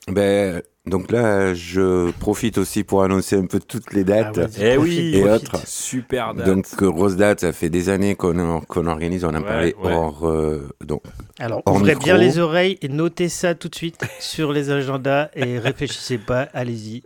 Ben, 0.09 0.63
donc 0.87 1.11
là, 1.11 1.53
je 1.55 2.11
profite 2.12 2.59
aussi 2.59 2.85
pour 2.85 3.03
annoncer 3.03 3.37
un 3.37 3.46
peu 3.46 3.59
toutes 3.61 3.92
les 3.92 4.03
Ah, 4.03 4.05
dates. 4.33 4.38
vas-y, 4.38 4.64
Eh 4.64 4.77
oui, 4.77 5.11
Et 5.14 5.22
profite. 5.22 5.49
autres. 5.55 5.66
Super 5.66 6.35
date. 6.35 6.46
donc, 6.46 6.66
euh, 6.81 6.90
grosse 6.90 7.16
date, 7.16 7.40
ça 7.40 7.53
fait 7.53 7.68
des 7.70 7.88
années 7.88 8.14
qu'on 8.14 8.87
organise, 8.87 9.25
on 9.25 9.31
en 9.31 9.35
Ouais, 9.35 9.42
parlait 9.42 9.75
ouais. 9.83 9.92
hors. 9.92 10.29
euh, 10.29 10.68
donc, 10.85 11.03
Alors, 11.38 11.62
hors 11.66 11.75
ouvrez 11.77 11.92
micro. 11.94 12.05
bien 12.05 12.16
les 12.18 12.38
oreilles 12.38 12.79
et 12.83 12.88
notez 12.88 13.29
ça 13.29 13.55
tout 13.55 13.68
de 13.68 13.75
suite 13.75 14.01
sur 14.20 14.53
les 14.53 14.70
agendas 14.70 15.29
et 15.35 15.59
réfléchissez 15.59 16.18
pas, 16.18 16.42
allez-y. 16.55 17.03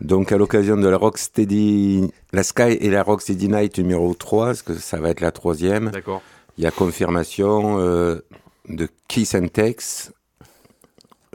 donc, 0.00 0.32
à 0.32 0.36
l'occasion 0.38 0.76
de 0.76 0.88
la 0.88 0.96
Rocksteady, 0.96 2.10
la 2.32 2.42
Sky 2.42 2.78
et 2.80 2.90
la 2.90 3.02
Rocksteady 3.02 3.48
Night 3.48 3.78
numéro 3.78 4.14
3, 4.14 4.46
parce 4.46 4.62
que 4.62 4.74
ça 4.74 4.98
va 5.00 5.10
être 5.10 5.20
la 5.20 5.32
troisième, 5.32 5.90
D'accord. 5.90 6.22
il 6.58 6.64
y 6.64 6.66
a 6.66 6.70
confirmation 6.70 7.76
euh, 7.78 8.20
de 8.68 8.88
Kiss 9.08 9.34
and 9.34 9.48
Tex, 9.48 10.12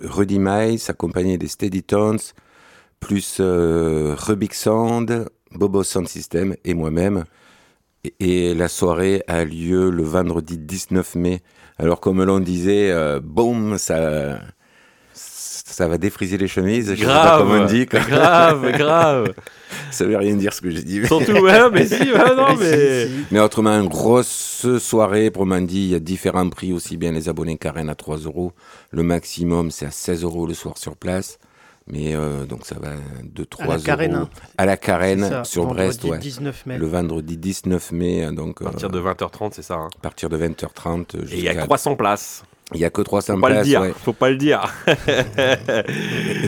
Rudy 0.02 0.40
Miles, 0.40 0.80
accompagné 0.88 1.38
des 1.38 1.48
Steady 1.48 1.84
Tones, 1.84 2.20
plus 3.00 3.38
euh, 3.40 4.16
Rubik 4.18 4.54
Bobo 5.52 5.84
Sound 5.84 6.08
System 6.08 6.56
et 6.64 6.74
moi-même. 6.74 7.26
Et, 8.04 8.50
et 8.50 8.54
la 8.54 8.68
soirée 8.68 9.24
a 9.28 9.44
lieu 9.46 9.90
le 9.90 10.04
vendredi 10.04 10.58
19 10.58 11.16
mai. 11.16 11.42
Alors, 11.78 12.00
comme 12.00 12.24
l'on 12.24 12.40
disait, 12.40 12.92
euh, 12.92 13.20
boum, 13.20 13.78
ça, 13.78 14.40
ça 15.82 15.88
va 15.88 15.98
défriser 15.98 16.38
les 16.38 16.48
chemises. 16.48 16.92
Je 16.94 17.00
sais 17.00 17.06
pas 17.06 17.12
Grave, 17.14 17.48
comment 17.48 17.64
on 17.64 17.66
dit. 17.66 17.88
quoi. 17.88 18.00
grave, 18.02 18.72
grave. 18.78 19.34
Ça 19.90 20.06
veut 20.06 20.16
rien 20.18 20.36
dire 20.36 20.54
ce 20.54 20.62
que 20.62 20.70
j'ai 20.70 20.84
dit. 20.84 21.06
Surtout, 21.08 21.32
ouais, 21.40 21.70
mais 21.72 21.88
si, 21.88 22.04
ouais, 22.12 22.36
non, 22.38 22.56
mais. 22.60 23.08
Mais 23.32 23.40
autrement, 23.40 23.72
une 23.82 23.90
grosse 23.90 24.68
soirée, 24.80 25.32
pour 25.32 25.46
dit, 25.62 25.80
il 25.86 25.88
y 25.90 25.96
a 25.96 26.00
différents 26.00 26.48
prix, 26.50 26.72
aussi 26.72 26.98
bien 26.98 27.12
les 27.12 27.30
abonnés 27.30 27.58
Karen 27.58 27.90
à 27.90 27.96
3 27.96 28.18
euros. 28.20 28.52
Le 28.92 29.02
maximum, 29.02 29.72
c'est 29.72 29.88
à 29.88 29.92
16 29.92 30.24
euros 30.24 30.46
le 30.46 30.54
soir 30.54 30.78
sur 30.78 30.96
place. 30.96 31.40
Mais 31.88 32.14
euh, 32.16 32.46
donc 32.46 32.66
ça 32.68 32.76
va 32.80 32.90
de 33.24 33.44
3 33.44 33.66
À 33.66 33.68
la 33.68 33.74
euros. 33.76 33.84
Carène, 33.84 34.14
hein. 34.14 34.30
À 34.58 34.66
la 34.68 34.78
Carène, 34.78 35.28
ça, 35.28 35.44
sur 35.44 35.64
vendredi 35.64 35.84
Brest, 35.88 36.04
ouais. 36.04 36.20
19 36.20 36.66
mai. 36.68 36.78
Le 36.78 36.86
vendredi 36.86 37.38
19 37.38 37.92
mai, 37.94 38.32
donc 38.32 38.62
À 38.62 38.66
partir 38.66 38.88
euh, 38.90 38.92
de 38.92 39.00
20h30, 39.02 39.50
c'est 39.54 39.64
ça. 39.64 39.74
hein. 39.76 39.88
à 39.98 40.00
partir 40.02 40.30
de 40.30 40.38
20h30. 40.38 41.16
Et 41.32 41.38
il 41.38 41.44
y 41.44 41.48
a 41.48 41.52
jusqu'à- 41.54 41.66
300 41.66 41.96
places. 41.96 42.44
Il 42.74 42.80
y 42.80 42.86
a 42.86 42.90
que 42.90 43.02
300 43.02 43.36
Faut 43.36 43.42
pas 43.42 43.50
le 43.50 43.56
places. 43.56 43.68
dire. 43.68 43.82
ouais. 43.82 43.94
Faut 43.96 44.14
pas 44.14 44.30
le 44.30 44.38
dire. 44.38 44.74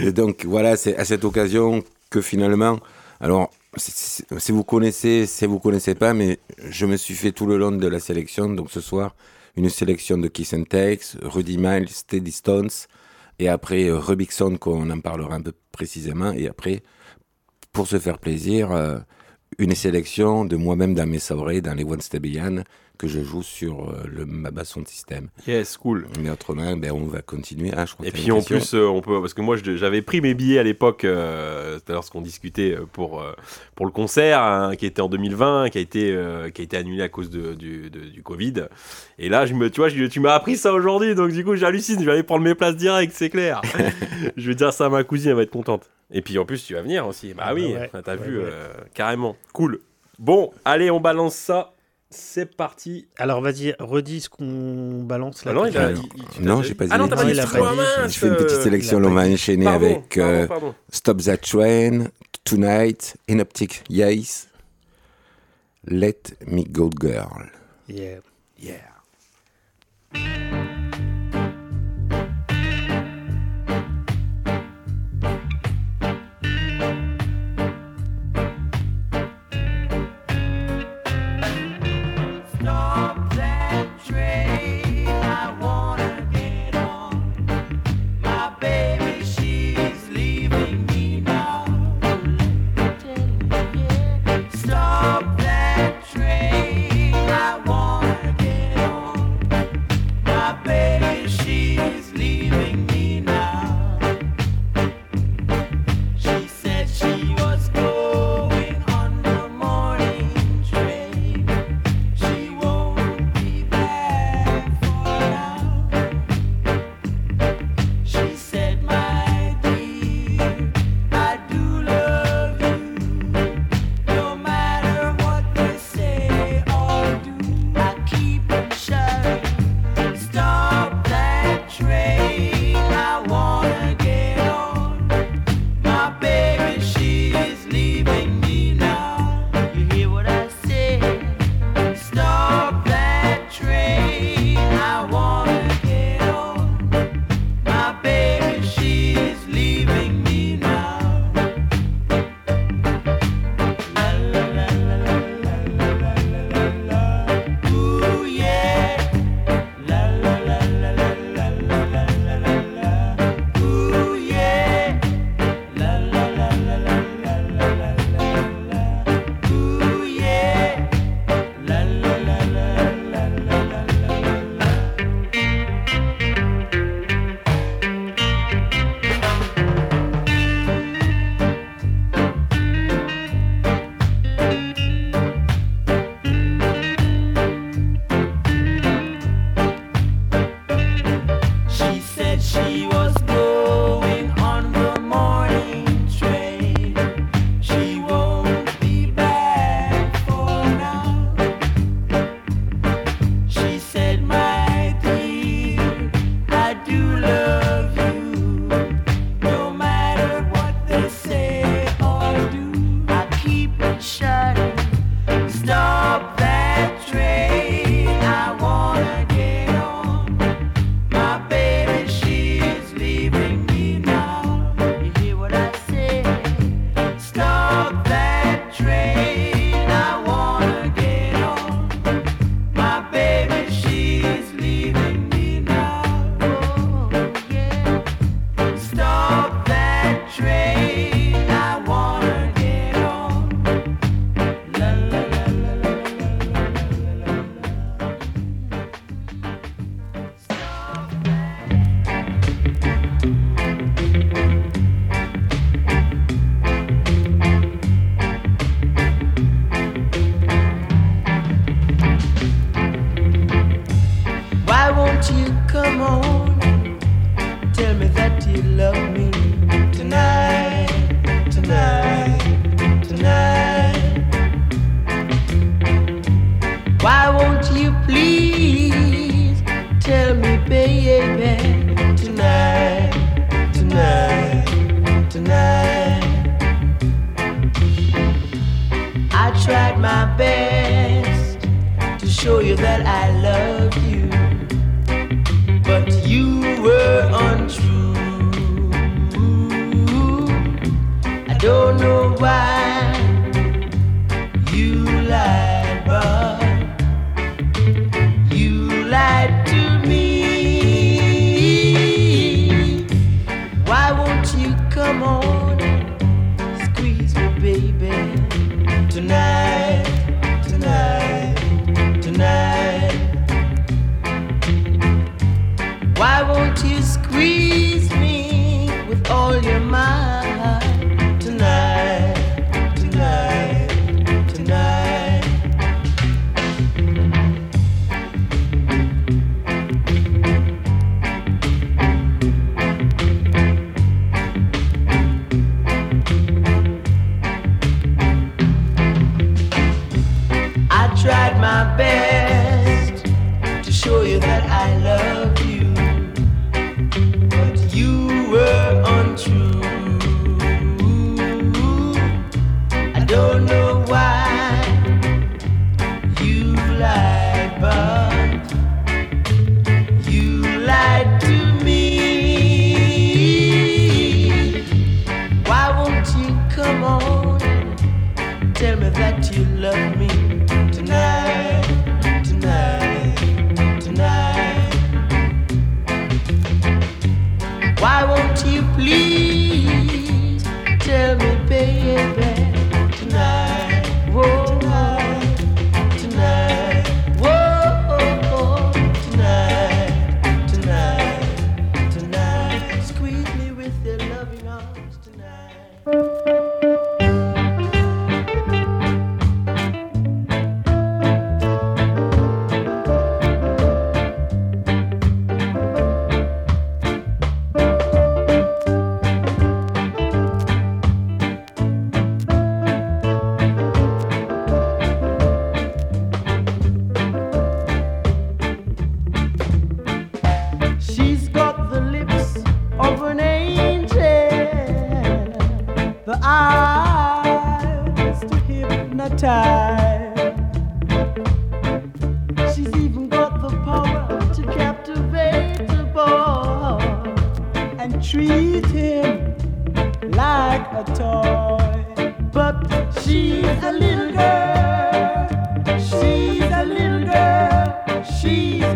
Et 0.06 0.12
donc 0.14 0.46
voilà, 0.46 0.76
c'est 0.78 0.96
à 0.98 1.06
cette 1.06 1.24
occasion 1.26 1.84
que 2.10 2.22
finalement, 2.22 2.80
alors 3.20 3.50
si- 3.78 4.24
vous 4.52 4.64
connaissez, 4.64 5.26
si 5.26 5.46
vous 5.46 5.60
connaissez 5.60 5.96
pas, 5.96 6.14
mais 6.14 6.40
je 6.70 6.86
me 6.86 6.98
suis 6.98 7.16
fait 7.16 7.32
tout 7.32 7.46
le 7.46 7.58
long 7.58 7.72
de 7.72 7.88
la 7.88 8.00
sélection. 8.00 8.50
Donc 8.50 8.72
ce 8.72 8.82
soir, 8.82 9.16
une 9.56 9.70
sélection 9.70 10.18
de 10.18 10.28
Kiss 10.28 10.54
and 10.54 10.64
Takes, 10.64 11.18
Rudy 11.22 11.58
Miles, 11.58 11.90
Steady 11.90 12.32
Stones, 12.32 12.70
et 13.40 13.50
après 13.50 13.86
euh, 13.86 13.98
Rubikson 13.98 14.58
qu'on 14.58 14.90
en 14.90 15.00
parlera 15.00 15.36
un 15.36 15.42
peu 15.42 15.54
précisément, 15.72 16.32
et 16.32 16.48
après, 16.48 16.84
pour 17.72 17.88
se 17.88 17.98
faire 18.00 18.20
plaisir, 18.20 18.72
euh, 18.72 19.00
une 19.60 19.76
sélection 19.76 20.46
de 20.46 20.56
moi-même 20.56 20.94
dans 20.96 21.06
mes 21.08 21.20
soirées, 21.20 21.62
dans 21.62 21.74
les 21.76 21.84
One 21.84 22.00
Beyond, 22.20 22.64
que 23.04 23.10
je 23.10 23.22
joue 23.22 23.44
sur 23.44 23.90
euh, 23.90 24.04
le 24.10 24.26
Maba 24.26 24.64
Sound 24.64 24.88
System. 24.88 25.28
Yes, 25.46 25.76
cool. 25.76 26.08
Mais 26.22 26.30
autrement, 26.30 26.78
ben, 26.78 26.92
on 26.94 27.06
va 27.06 27.22
continuer. 27.22 27.72
Ah, 27.76 27.86
je 27.86 27.94
crois 27.96 28.08
Et 28.08 28.12
puis 28.12 28.32
en 28.32 28.38
question. 28.38 28.58
plus, 28.58 28.74
euh, 28.76 28.88
on 28.88 29.02
peut 29.02 29.20
parce 29.20 29.34
que 29.34 29.42
moi 29.42 29.58
j'avais 29.58 30.02
pris 30.02 30.22
mes 30.22 30.34
billets 30.34 30.60
à 30.60 30.64
l'époque, 30.64 31.04
euh, 31.04 31.80
c'était 31.80 31.92
lorsqu'on 31.92 32.22
discutait 32.22 32.76
euh, 32.78 32.86
pour 32.92 33.22
euh, 33.22 33.34
pour 33.76 33.86
le 33.86 33.92
concert 33.92 34.42
hein, 34.42 34.76
qui 34.78 34.86
était 34.86 35.02
en 35.02 35.10
2020, 35.10 35.70
qui 35.70 35.78
a 35.80 35.82
été 35.82 36.14
euh, 36.16 36.50
qui 36.50 36.62
a 36.62 36.64
été 36.64 36.78
annulé 36.78 37.02
à 37.04 37.10
cause 37.10 37.30
de, 37.30 37.54
du, 37.56 37.90
de- 37.90 38.06
du 38.06 38.24
Covid. 38.24 38.54
Et 39.20 39.28
là, 39.28 39.46
je 39.46 39.54
me, 39.54 39.70
tu 39.70 39.82
vois, 39.82 39.90
je- 39.90 40.06
tu 40.06 40.22
m'as 40.22 40.34
appris 40.34 40.56
ça 40.56 40.72
aujourd'hui, 40.74 41.14
donc 41.14 41.32
du 41.32 41.44
coup 41.44 41.56
j'hallucine. 41.58 42.00
Je 42.00 42.06
vais 42.06 42.14
aller 42.14 42.24
prendre 42.24 42.44
mes 42.46 42.56
places 42.56 42.78
direct, 42.78 43.12
c'est 43.14 43.30
clair. 43.30 43.62
je 44.38 44.48
vais 44.48 44.56
dire 44.56 44.72
ça 44.72 44.86
à 44.86 44.90
ma 44.90 45.04
cousine, 45.04 45.32
elle 45.32 45.36
va 45.36 45.44
être 45.44 45.52
contente. 45.52 45.90
Et 46.10 46.22
puis 46.22 46.38
en 46.38 46.46
plus, 46.46 46.64
tu 46.64 46.74
vas 46.74 46.82
venir 46.82 47.06
aussi. 47.06 47.34
Bah 47.34 47.44
Ah 47.48 47.54
oui, 47.54 47.74
ouais, 47.74 47.90
t'as 48.04 48.16
ouais, 48.16 48.18
vu 48.28 48.38
ouais. 48.38 48.46
euh, 48.48 48.72
carrément, 48.94 49.36
cool. 49.52 49.80
Bon, 50.20 50.52
allez, 50.64 50.90
on 50.92 51.00
balance 51.02 51.36
ça. 51.36 51.74
C'est 52.16 52.56
parti. 52.56 53.08
Alors 53.18 53.42
vas-y, 53.42 53.76
redis 53.80 54.22
ce 54.22 54.30
qu'on 54.30 55.04
balance 55.04 55.44
là. 55.46 55.52
Ah 55.52 55.56
non, 55.56 55.66
il 55.66 55.78
a- 55.78 55.92
il- 55.92 55.98
il- 56.40 56.46
non, 56.46 56.62
j'ai 56.62 56.70
dit- 56.70 56.76
pas 56.76 56.86
Ah 56.92 56.98
non, 56.98 57.06
dit. 57.06 57.10
t'as 57.10 57.16
pas 57.16 57.22
Non, 57.24 57.28
dit. 57.30 57.34
il 57.36 57.40
a 57.40 57.44
excuse-moi, 57.44 57.70
pas 57.70 57.74
dit. 57.76 58.02
mince, 58.02 58.14
Je 58.14 58.20
fais 58.20 58.28
une 58.28 58.36
petite 58.36 58.62
sélection, 58.62 58.98
on 59.00 59.10
va 59.12 59.28
dit. 59.28 59.34
enchaîner 59.34 59.66
pardon, 59.66 59.86
avec 59.86 60.10
pardon, 60.16 60.30
euh, 60.32 60.48
pardon. 60.48 60.76
Stop 60.92 61.22
That 61.24 61.38
Train, 61.38 62.06
Tonight, 62.44 63.16
Inoptic 63.28 63.84
Yes, 63.90 64.48
Let 65.88 66.22
Me 66.48 66.64
Go 66.70 66.90
Girl. 67.02 67.50
Yeah. 67.90 68.20
Yeah. 68.62 68.80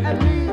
She's 0.08 0.16
a 0.16 0.47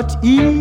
not 0.00 0.24
even 0.24 0.59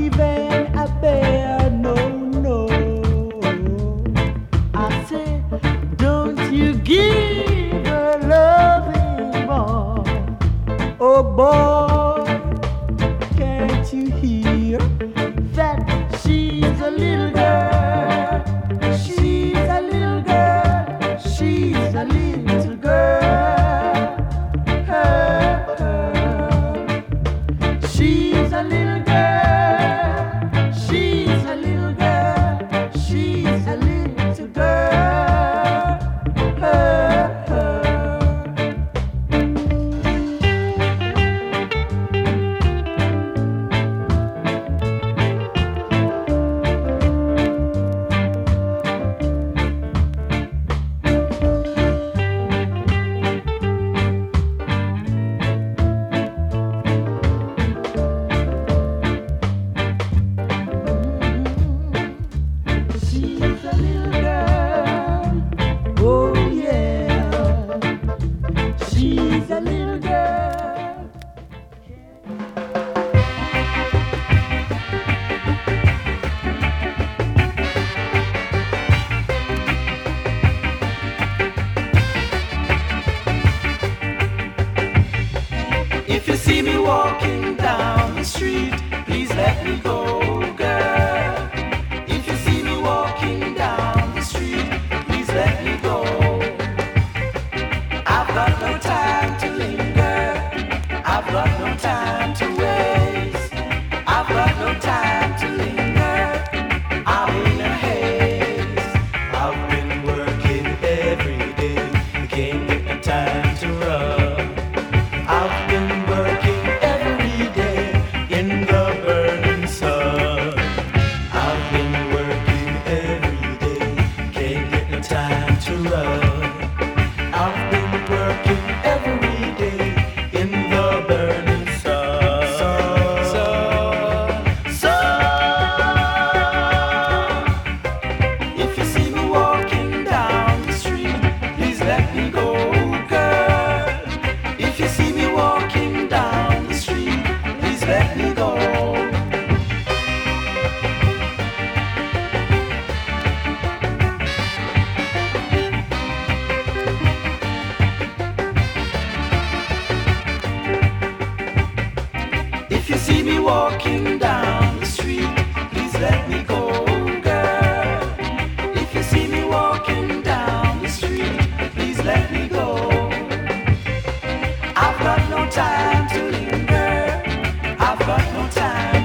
Got 178.00 178.34
no 178.34 178.48
time 178.50 178.99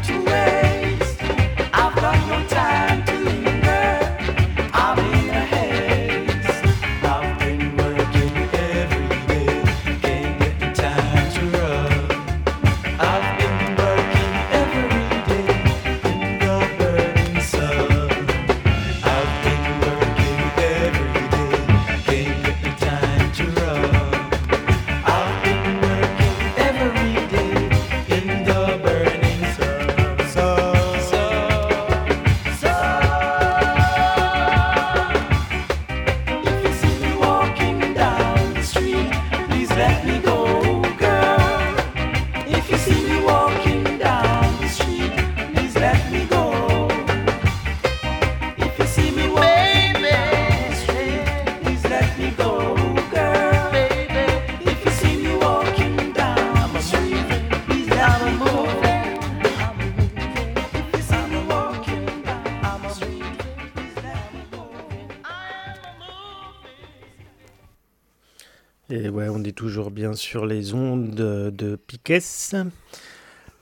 on 69.44 69.46
est 69.46 69.52
toujours 69.52 69.90
bien 69.90 70.14
sur 70.14 70.46
les 70.46 70.72
ondes 70.72 71.10
de, 71.10 71.76
Piquet. 71.76 72.20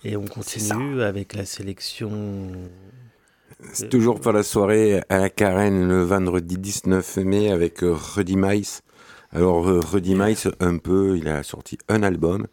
Et 0.04 0.16
on 0.16 0.24
continue 0.26 1.02
avec 1.02 1.34
la 1.34 1.44
sélection. 1.44 2.52
C'est 3.72 3.88
toujours 3.88 4.20
pour 4.20 4.32
la 4.32 4.44
soirée 4.44 5.02
à 5.08 5.18
la 5.18 5.28
Carène 5.28 5.88
le 5.88 6.02
vendredi 6.02 6.56
19 6.56 7.16
mai 7.18 7.50
avec 7.50 7.82
euh, 7.82 7.92
Rudy 7.92 8.36
Mice. 8.36 8.82
Alors 9.32 9.68
euh, 9.68 9.80
Rudy 9.80 10.14
Mice, 10.14 10.48
un 10.60 10.78
peu, 10.78 11.16
il 11.16 11.28
a 11.28 11.42
sorti 11.42 11.78
un 11.88 12.02
album, 12.04 12.46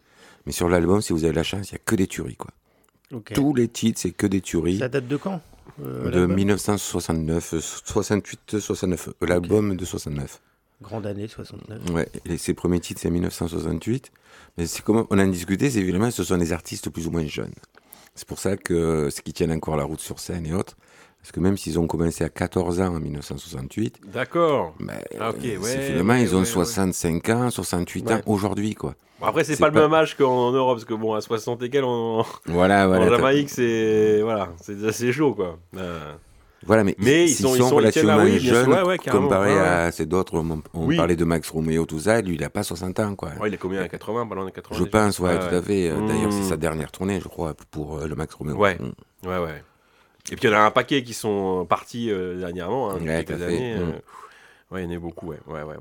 mais 0.46 0.52
sur 0.52 0.68
l'album, 0.68 1.00
si 1.00 1.12
vous 1.12 1.24
avez 1.24 1.32
la 1.32 1.42
chance, 1.44 1.70
il 1.70 1.74
n'y 1.74 1.78
a 1.78 1.82
que 1.84 1.94
des 1.94 2.06
tueries. 2.08 2.36
Quoi. 2.36 2.50
Tous 3.34 3.54
les 3.54 3.68
titres, 3.68 4.00
c'est 4.00 4.12
que 4.12 4.26
des 4.26 4.40
tueries. 4.40 4.78
Ça 4.78 4.88
date 4.88 5.06
de 5.06 5.16
quand 5.16 5.40
euh, 5.80 6.10
de 6.10 6.18
l'album? 6.18 6.36
1969, 6.36 7.54
euh, 7.54 7.60
68, 7.60 8.58
69. 8.58 9.08
euh, 9.08 9.26
L'album 9.26 9.76
de 9.76 9.84
69. 9.84 10.40
Grande 10.82 11.06
année 11.06 11.28
69. 11.28 11.90
Ouais, 11.90 12.08
et 12.24 12.38
ses 12.38 12.54
premiers 12.54 12.80
titres, 12.80 13.00
c'est 13.02 13.10
1968. 13.10 14.10
Mais 14.58 14.66
c'est 14.66 14.82
comme 14.82 15.06
on 15.10 15.18
en 15.18 15.26
discutait, 15.26 15.70
c'est 15.70 15.78
évidemment, 15.80 16.10
ce 16.10 16.24
sont 16.24 16.38
des 16.38 16.52
artistes 16.52 16.88
plus 16.90 17.06
ou 17.06 17.10
moins 17.10 17.26
jeunes. 17.26 17.52
C'est 18.14 18.26
pour 18.26 18.38
ça 18.38 18.56
que 18.56 18.74
euh, 18.74 19.10
ce 19.10 19.20
qui 19.22 19.32
tiennent 19.32 19.52
encore 19.52 19.76
la 19.76 19.84
route 19.84 20.00
sur 20.00 20.18
scène 20.18 20.46
et 20.46 20.52
autres, 20.54 20.76
parce 21.22 21.32
que 21.32 21.40
même 21.40 21.56
s'ils 21.56 21.78
ont 21.78 21.86
commencé 21.86 22.24
à 22.24 22.28
14 22.30 22.80
ans 22.80 22.94
en 22.96 23.00
1968, 23.00 24.00
D'accord. 24.12 24.74
ben, 24.80 24.94
Ah, 25.20 25.30
ok, 25.30 25.36
euh, 25.44 25.58
ouais, 25.58 25.58
c'est 25.62 25.82
finalement, 25.88 26.14
ouais, 26.14 26.22
ils 26.22 26.30
ont 26.34 26.38
ouais, 26.38 26.40
ouais. 26.40 26.46
65 26.46 27.28
ans, 27.28 27.50
68 27.50 28.10
ans 28.10 28.20
aujourd'hui, 28.26 28.74
quoi. 28.74 28.94
Bon, 29.20 29.26
après, 29.26 29.44
c'est 29.44 29.54
C'est 29.54 29.60
pas, 29.60 29.68
le 29.68 29.74
pas- 29.74 29.82
même 29.82 29.92
âge 29.94 30.16
qu'en 30.16 30.50
Europe, 30.50 30.76
parce 30.78 30.86
que 30.86 30.94
bon, 30.94 31.12
à 31.14 31.20
60 31.20 31.62
et 31.62 31.68
quelques, 31.70 31.84
en, 31.84 32.24
Voilà, 32.46 32.86
en 32.86 32.88
voilà. 32.88 33.06
t'as- 33.10 33.16
Jamaïque, 33.16 33.50
c'est 33.50 34.22
voilà, 34.22 34.50
c'est 34.60 34.82
assez 34.84 35.12
chaud, 35.12 35.34
quoi. 35.34 35.58
Euh, 35.76 36.14
Voilà, 36.66 36.84
mais, 36.84 36.94
Mais 36.98 37.24
ils 37.24 37.34
sont- 37.34 37.54
ils 37.54 37.58
sont- 37.62 37.80
ils 37.80 37.90
tiennent 37.90 38.10
oui, 38.20 38.38
sûr, 38.38 38.54
jeunes, 38.54 38.68
ouais, 38.72 38.82
ouais, 38.82 38.98
carrément, 38.98 39.24
comparé 39.28 39.54
ouais, 39.54 39.58
à 39.58 39.90
ces 39.92 40.04
d'autres, 40.04 40.34
on, 40.38 40.60
on 40.74 40.84
Oui. 40.86 40.96
parlait 40.96 41.16
de 41.16 41.24
Max 41.24 41.48
Romeo, 41.48 41.86
tout 41.86 42.00
ça, 42.00 42.20
lui, 42.20 42.34
il 42.34 42.40
n'a 42.42 42.50
pas 42.50 42.62
60 42.62 43.00
ans, 43.00 43.14
quoi. 43.16 43.30
il 43.46 43.54
est 43.54 43.56
combien? 43.56 43.80
À 43.82 43.88
80, 43.88 44.26
pas 44.26 44.34
loin 44.34 44.44
de 44.44 44.50
80 44.50 44.78
Je 44.78 44.84
pense, 44.84 45.18
ouais, 45.20 45.38
tout 45.38 45.54
à 45.54 45.62
fait. 45.62 45.88
Euh, 45.88 46.06
D'ailleurs, 46.06 46.32
c'est 46.32 46.40
Mmh. 46.40 46.48
sa 46.50 46.56
dernière 46.58 46.92
tournée, 46.92 47.18
je 47.20 47.28
crois, 47.28 47.54
pour 47.70 47.98
euh, 47.98 48.06
le 48.06 48.14
Max 48.14 48.34
Romeo. 48.34 48.56
Ouais. 48.56 48.76
Mm. 48.78 49.26
Ouais, 49.28 49.38
ouais. 49.38 49.62
Et 50.30 50.36
puis 50.36 50.48
il 50.48 50.50
y 50.50 50.54
en 50.54 50.58
a 50.58 50.62
un 50.62 50.70
paquet 50.70 51.02
qui 51.02 51.14
sont 51.14 51.64
partis 51.66 52.10
euh, 52.10 52.38
dernièrement, 52.38 52.90
hein, 52.90 52.98
quelques 53.24 53.40
années. 53.42 53.74
euh, 53.78 53.86
Mm. 53.86 54.74
Ouais, 54.74 54.84
il 54.84 54.90
y 54.90 54.94
en 54.94 54.96
a 54.96 55.00
beaucoup, 55.00 55.28
ouais. 55.28 55.38
Ouais, 55.46 55.62
ouais. 55.62 55.74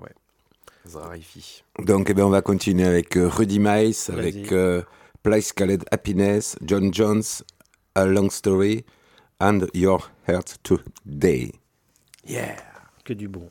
Donc, 1.86 2.10
eh 2.10 2.14
ben, 2.14 2.24
on 2.24 2.30
va 2.30 2.42
continuer 2.42 2.86
avec 2.86 3.18
euh, 3.18 3.28
Rudy 3.28 3.60
Mice, 3.60 4.10
avec 4.10 4.52
euh, 4.52 4.82
Place 5.24 5.52
Called 5.52 5.84
Happiness, 5.92 6.56
John 6.64 6.94
Jones, 6.94 7.22
A 7.96 8.06
Long 8.06 8.30
Story, 8.30 8.86
and 9.40 9.60
Your 9.74 10.10
Heart 10.30 10.60
Today. 10.64 11.52
Yeah. 12.28 12.58
Que 13.04 13.14
du 13.14 13.28
bon. 13.28 13.50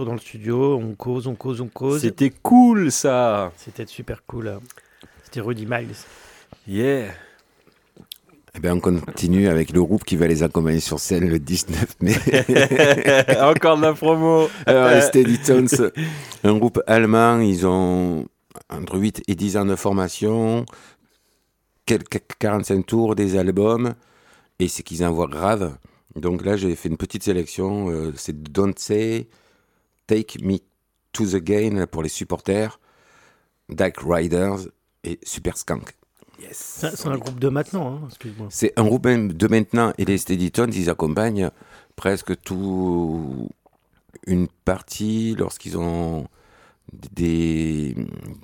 Retour 0.00 0.06
dans 0.06 0.14
le 0.14 0.20
studio. 0.20 0.76
On 0.76 0.94
cause, 0.94 1.26
on 1.26 1.34
cause, 1.34 1.60
on 1.60 1.68
cause. 1.68 2.00
C'était 2.00 2.30
cool 2.30 2.90
ça. 2.90 3.52
C'était 3.56 3.86
super 3.86 4.24
cool. 4.26 4.58
C'était 5.24 5.40
Rudy 5.40 5.66
Miles. 5.66 5.94
Yeah. 6.66 7.12
Eh 8.54 8.58
bien, 8.58 8.74
on 8.74 8.80
continue 8.80 9.48
avec 9.48 9.70
le 9.72 9.82
groupe 9.82 10.04
qui 10.04 10.16
va 10.16 10.26
les 10.26 10.42
accompagner 10.42 10.80
sur 10.80 10.98
scène 10.98 11.28
le 11.28 11.38
19 11.38 11.96
mai. 12.00 12.14
Encore 13.40 13.76
de 13.76 13.82
la 13.82 13.94
promo. 13.94 14.48
Alors, 14.66 14.90
les 14.90 15.02
Steady 15.02 15.38
Tones, 15.38 15.92
un 16.42 16.58
groupe 16.58 16.82
allemand, 16.88 17.38
ils 17.38 17.64
ont 17.64 18.26
entre 18.68 18.98
8 18.98 19.22
et 19.28 19.36
10 19.36 19.56
ans 19.56 19.64
de 19.64 19.76
formation, 19.76 20.66
quelques 21.86 22.22
45 22.40 22.84
tours, 22.84 23.14
des 23.14 23.36
albums, 23.36 23.94
et 24.58 24.66
c'est 24.66 24.82
qu'ils 24.82 25.04
envoient 25.04 25.28
grave. 25.28 25.76
Donc 26.16 26.44
là, 26.44 26.56
j'ai 26.56 26.74
fait 26.74 26.88
une 26.88 26.96
petite 26.96 27.22
sélection, 27.22 27.88
euh, 27.90 28.12
c'est 28.16 28.42
Don't 28.42 28.74
Say, 28.76 29.28
Take 30.10 30.42
Me 30.42 30.58
to 31.12 31.24
the 31.24 31.36
Game 31.36 31.86
pour 31.86 32.02
les 32.02 32.08
supporters, 32.08 32.80
Dark 33.68 33.98
Riders 34.04 34.58
et 35.04 35.20
Super 35.22 35.56
Skunk. 35.56 35.88
C'est 36.50 36.96
c'est 36.96 37.06
un 37.06 37.16
groupe 37.16 37.38
de 37.38 37.48
maintenant, 37.48 37.94
hein, 37.94 38.00
excuse-moi. 38.08 38.48
C'est 38.50 38.72
un 38.76 38.84
groupe 38.84 39.06
de 39.06 39.46
maintenant 39.46 39.92
et 39.98 40.04
les 40.04 40.18
Steady 40.18 40.50
Tones, 40.50 40.72
ils 40.74 40.90
accompagnent 40.90 41.50
presque 41.94 42.36
tout 42.42 43.50
une 44.26 44.48
partie 44.64 45.36
lorsqu'ils 45.38 45.78
ont 45.78 46.26
des 47.12 47.94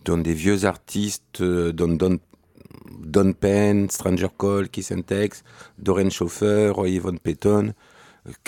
donnent 0.04 0.22
des 0.22 0.34
vieux 0.34 0.66
artistes, 0.66 1.42
donnent 1.42 1.98
Don, 1.98 2.20
Don 3.00 3.32
Penn, 3.32 3.90
Stranger 3.90 4.28
Call, 4.38 4.68
Kiss 4.68 4.92
and 4.92 5.02
Tex, 5.02 5.42
Doreen 5.78 6.12
Chauffeur, 6.12 6.76
Roy 6.76 6.90
Yvonne 6.90 7.18
Payton, 7.18 7.72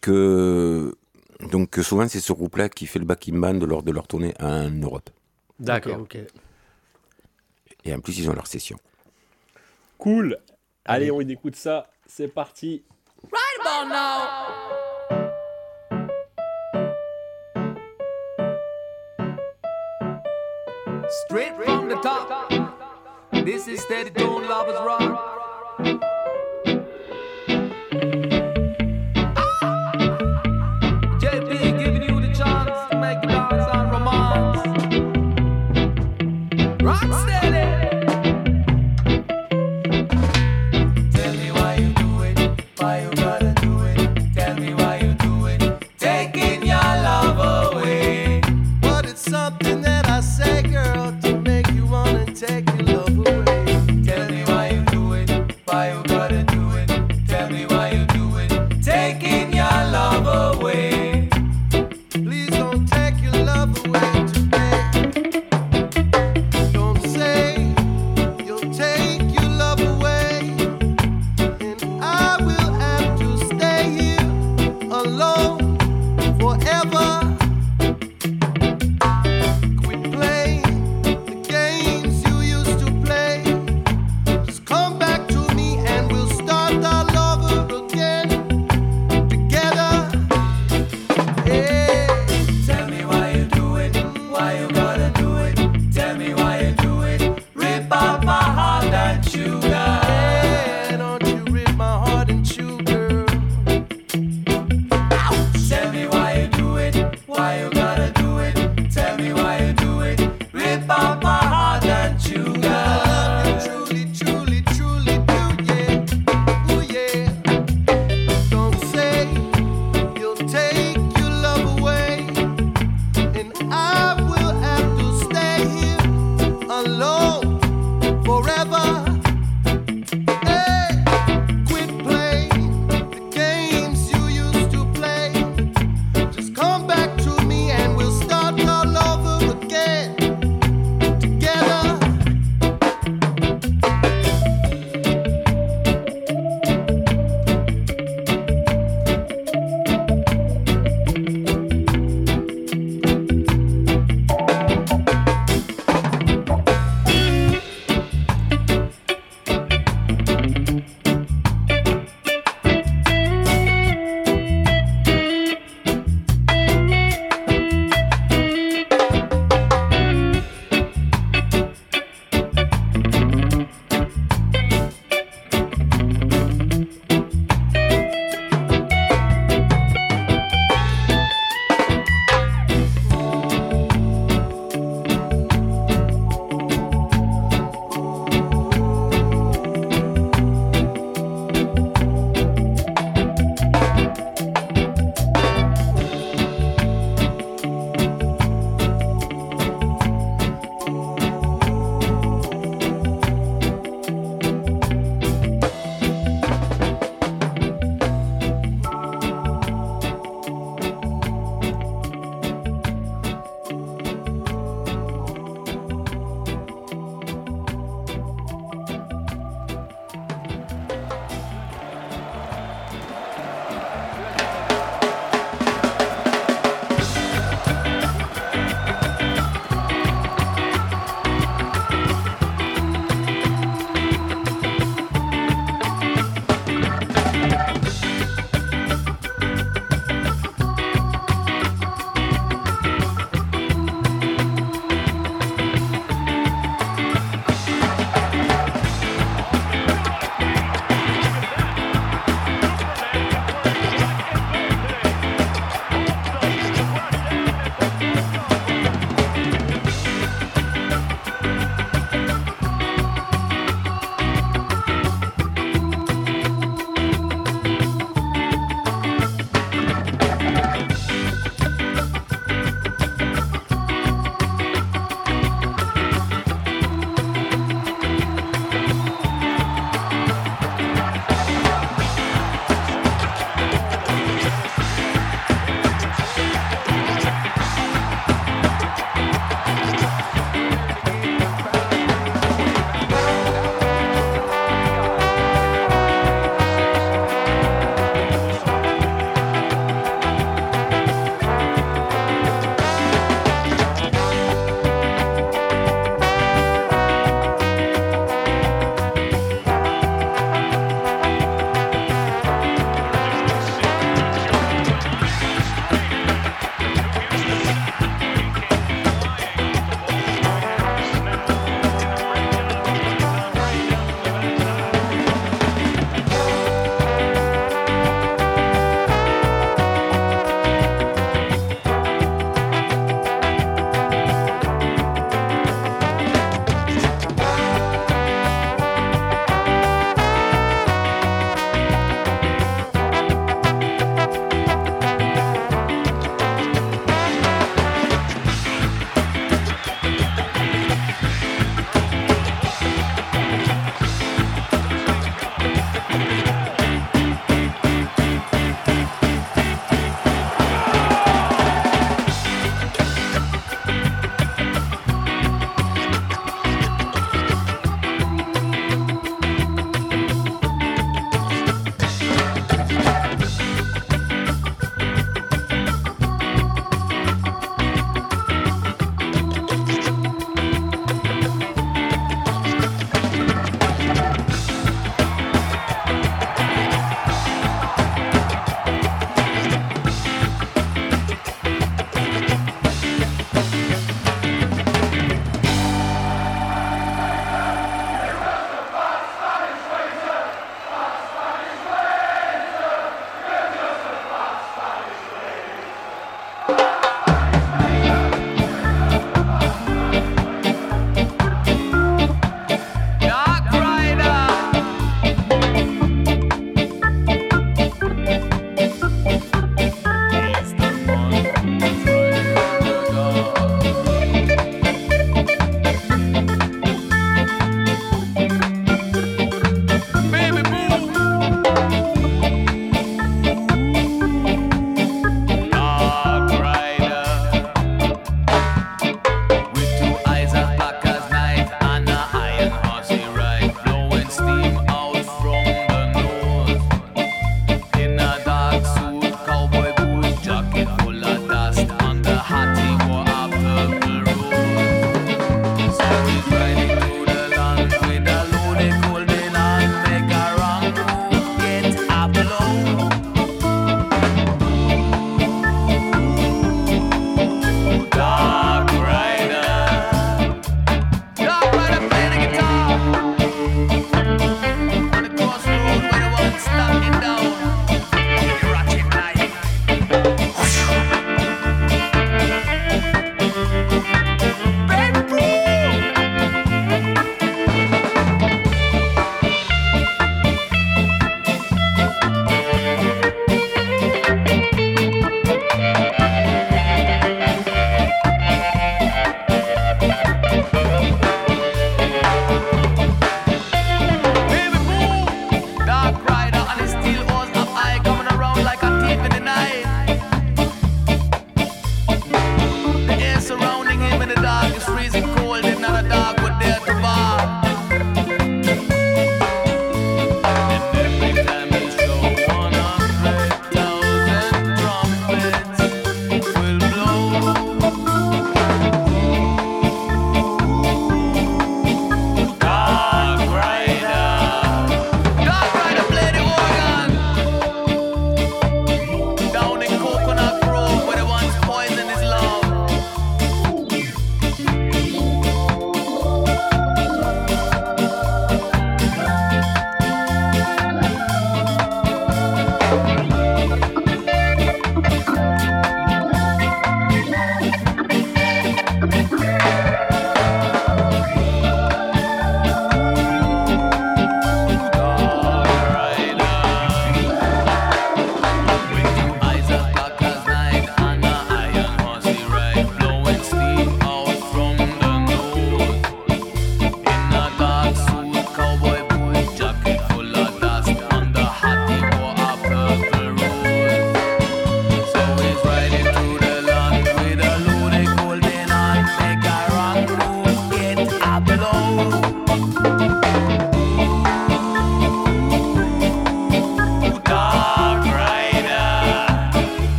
que 0.00 0.94
donc 1.50 1.70
que 1.70 1.82
souvent 1.82 2.08
c'est 2.08 2.20
ce 2.20 2.32
groupe-là 2.32 2.68
qui 2.68 2.86
fait 2.86 2.98
le 2.98 3.04
backing 3.04 3.40
band 3.40 3.64
lors 3.66 3.82
de 3.82 3.92
leur 3.92 4.06
tournée 4.06 4.34
en 4.40 4.70
Europe. 4.70 5.10
D'accord. 5.58 6.00
Ok, 6.00 6.18
ok. 6.20 6.42
Et 7.84 7.94
en 7.94 8.00
plus 8.00 8.18
ils 8.18 8.28
ont 8.28 8.34
leur 8.34 8.46
session. 8.46 8.78
Cool. 9.98 10.38
Allez, 10.84 11.10
on 11.10 11.20
écoute 11.20 11.56
ça. 11.56 11.88
C'est 12.06 12.28
parti. 12.28 12.82
Straight 21.26 21.52
from 21.64 21.88
the 21.88 22.00
top. 22.02 22.30
This 23.44 23.66
is 23.66 23.78
Steady 23.78 24.10
Tone 24.10 24.46
Lovers 24.48 24.80
Rock. 24.80 26.00
Rock 36.82 37.12
steady. 37.12 37.79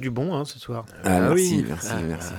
Du 0.00 0.10
bon 0.10 0.34
hein, 0.34 0.44
ce 0.44 0.58
soir. 0.58 0.84
Ah, 1.04 1.16
Ah 1.16 1.20
merci, 1.20 1.56
oui. 1.58 1.64
merci, 1.68 1.88
Ah, 1.92 2.00
merci. 2.02 2.32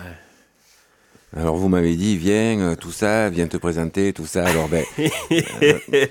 ah, 1.34 1.40
Alors 1.40 1.56
vous 1.56 1.70
m'avez 1.70 1.96
dit, 1.96 2.18
viens, 2.18 2.60
euh, 2.60 2.76
tout 2.76 2.92
ça, 2.92 3.30
viens 3.30 3.48
te 3.48 3.58
présenter, 3.58 4.12
tout 4.14 4.26
ça. 4.26 4.46
Alors 4.46 4.68
ben, 4.68 4.84
euh, 5.32 6.08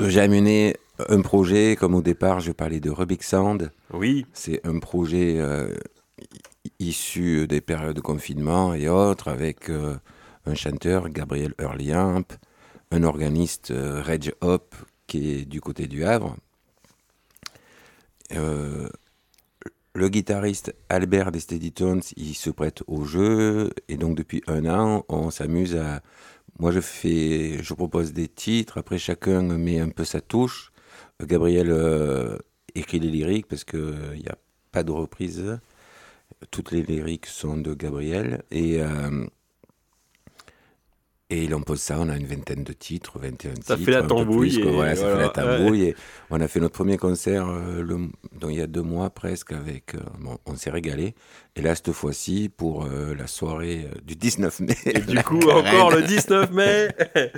j'ai 0.00 0.20
amené 0.20 0.76
un 1.10 1.20
projet, 1.20 1.76
comme 1.78 1.94
au 1.94 2.00
départ, 2.02 2.40
je 2.40 2.52
parlais 2.52 2.80
de 2.80 2.88
Rubik 2.90 3.22
Sound. 3.22 3.70
Oui. 3.92 4.24
C'est 4.32 4.66
un 4.66 4.78
projet 4.78 5.34
euh, 5.38 5.74
issu 6.78 7.46
des 7.46 7.60
périodes 7.60 7.96
de 7.96 8.00
confinement 8.00 8.72
et 8.72 8.88
autres, 8.88 9.28
avec 9.28 9.68
euh, 9.68 9.94
un 10.46 10.54
chanteur, 10.54 11.10
Gabriel 11.10 11.52
Hurliamp, 11.60 12.24
un 12.92 13.02
organiste, 13.02 13.72
euh, 13.72 14.00
Reg 14.02 14.32
Hop, 14.40 14.74
qui 15.06 15.32
est 15.32 15.44
du 15.44 15.60
côté 15.60 15.86
du 15.86 16.04
Havre. 16.04 16.34
Le 19.96 20.10
guitariste 20.10 20.74
Albert 20.90 21.32
des 21.32 21.40
Steady 21.40 21.72
Tones, 21.72 22.02
il 22.18 22.34
se 22.34 22.50
prête 22.50 22.82
au 22.86 23.06
jeu, 23.06 23.70
et 23.88 23.96
donc 23.96 24.14
depuis 24.14 24.42
un 24.46 24.66
an, 24.66 25.06
on 25.08 25.30
s'amuse 25.30 25.74
à... 25.74 26.02
Moi, 26.58 26.70
je 26.70 26.80
fais, 26.80 27.62
je 27.62 27.72
propose 27.72 28.12
des 28.12 28.28
titres, 28.28 28.76
après 28.76 28.98
chacun 28.98 29.40
met 29.40 29.80
un 29.80 29.88
peu 29.88 30.04
sa 30.04 30.20
touche. 30.20 30.70
Gabriel 31.24 31.70
euh, 31.70 32.36
écrit 32.74 33.00
les 33.00 33.08
lyriques 33.08 33.46
parce 33.46 33.64
qu'il 33.64 34.20
n'y 34.20 34.28
a 34.28 34.36
pas 34.70 34.82
de 34.82 34.90
reprise. 34.90 35.58
Toutes 36.50 36.72
les 36.72 36.82
lyriques 36.82 37.24
sont 37.24 37.56
de 37.56 37.72
Gabriel. 37.72 38.42
Et, 38.50 38.82
euh, 38.82 39.26
et 41.28 41.42
il 41.42 41.54
en 41.56 41.60
pose 41.60 41.80
ça, 41.80 41.96
on 41.98 42.08
a 42.08 42.16
une 42.16 42.26
vingtaine 42.26 42.62
de 42.62 42.72
titres, 42.72 43.18
21 43.18 43.54
Ça 43.64 43.74
titres. 43.74 43.84
fait 43.84 43.90
la 43.90 43.98
un 43.98 44.02
peu 44.02 44.08
tambouille 44.08 44.50
plus, 44.50 44.62
quoi. 44.62 44.70
et 44.70 44.74
Voilà, 44.74 44.94
ça 44.96 45.10
fait 45.12 45.18
la 45.22 45.28
tambouille. 45.30 45.82
Et 45.86 45.96
on 46.30 46.40
a 46.40 46.46
fait 46.46 46.60
notre 46.60 46.74
premier 46.74 46.96
concert 46.98 47.48
euh, 47.48 47.82
le- 47.82 48.10
donc 48.38 48.50
il 48.50 48.58
y 48.58 48.62
a 48.62 48.66
deux 48.68 48.82
mois 48.82 49.10
presque. 49.10 49.52
avec. 49.52 49.94
euh, 49.96 49.98
bon, 50.20 50.38
on 50.46 50.54
s'est 50.54 50.70
régalé. 50.70 51.14
Et 51.56 51.62
là, 51.62 51.74
cette 51.74 51.90
fois-ci, 51.92 52.48
pour 52.54 52.84
euh, 52.84 53.14
la 53.16 53.26
soirée 53.26 53.88
euh, 53.92 53.98
du 54.04 54.14
19 54.14 54.60
mai. 54.60 54.76
Et 54.86 55.00
du 55.00 55.16
coup, 55.24 55.40
encore 55.50 55.90
le 55.90 56.02
19 56.02 56.52
mai, 56.52 56.88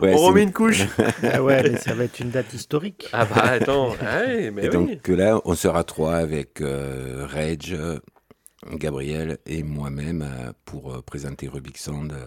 Ouais, 0.00 0.14
on 0.14 0.18
remet 0.18 0.44
une- 0.44 0.52
couche. 0.52 0.84
Ah 1.22 1.42
ouais, 1.42 1.62
mais 1.62 1.76
ça 1.76 1.94
va 1.94 2.04
être 2.04 2.20
une 2.20 2.30
date 2.30 2.54
historique. 2.54 3.08
Ah 3.12 3.26
bah 3.26 3.42
attends, 3.42 3.94
ah 4.00 4.20
ouais, 4.20 4.50
mais 4.50 4.64
Et 4.64 4.68
oui. 4.68 4.72
donc 4.96 5.08
là, 5.08 5.40
on 5.44 5.54
sera 5.54 5.84
trois 5.84 6.14
avec 6.14 6.60
euh, 6.62 7.26
Reg, 7.30 7.72
euh, 7.72 7.98
Gabriel 8.74 9.38
et 9.46 9.62
moi-même 9.62 10.22
euh, 10.22 10.52
pour 10.64 10.94
euh, 10.94 11.02
présenter 11.02 11.48
Rubik 11.48 11.78
Sound 11.78 12.12
euh, 12.12 12.26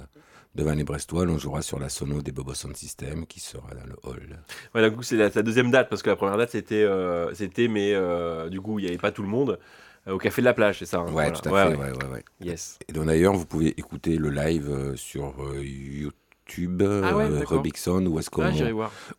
devant 0.55 0.73
les 0.73 0.83
Brestois. 0.83 1.23
On 1.23 1.37
jouera 1.37 1.61
sur 1.61 1.79
la 1.79 1.89
sono 1.89 2.21
des 2.21 2.31
Bobo 2.31 2.53
Sound 2.53 2.75
System 2.75 3.25
qui 3.25 3.39
sera 3.39 3.67
dans 3.73 3.85
le 3.85 3.95
hall. 4.03 4.39
Ouais, 4.75 4.89
du 4.89 4.95
coup, 4.95 5.03
c'est 5.03 5.15
la, 5.17 5.29
la 5.33 5.41
deuxième 5.41 5.71
date 5.71 5.89
parce 5.89 6.01
que 6.03 6.09
la 6.09 6.15
première 6.15 6.37
date 6.37 6.51
c'était, 6.51 6.83
euh, 6.83 7.33
c'était 7.33 7.67
mais 7.67 7.93
euh, 7.93 8.49
du 8.49 8.61
coup, 8.61 8.79
il 8.79 8.83
n'y 8.83 8.89
avait 8.89 8.97
pas 8.97 9.11
tout 9.11 9.23
le 9.23 9.29
monde 9.29 9.59
euh, 10.07 10.11
au 10.13 10.17
café 10.17 10.41
de 10.41 10.45
la 10.45 10.53
plage, 10.53 10.79
c'est 10.79 10.85
ça. 10.85 10.99
hein, 10.99 11.05
Ouais, 11.05 11.11
voilà. 11.11 11.31
tout 11.31 11.49
à 11.49 11.51
fait. 11.65 11.75
ouais. 11.75 11.77
ouais, 11.77 11.91
ouais, 11.91 12.11
ouais. 12.13 12.23
Yes. 12.41 12.77
Et 12.87 12.93
donc 12.93 13.05
d'ailleurs, 13.05 13.33
vous 13.33 13.45
pouvez 13.45 13.69
écouter 13.79 14.17
le 14.17 14.29
live 14.29 14.93
sur 14.95 15.33
YouTube, 15.61 16.83
Ah 17.03 17.15
ouais, 17.15 17.29
d'accord. 17.29 17.57
Rubik 17.57 17.77
Sound, 17.77 18.07
où 18.07 18.19
est-ce 18.19 18.29
qu'on 18.29 18.43
Ah, 18.43 18.51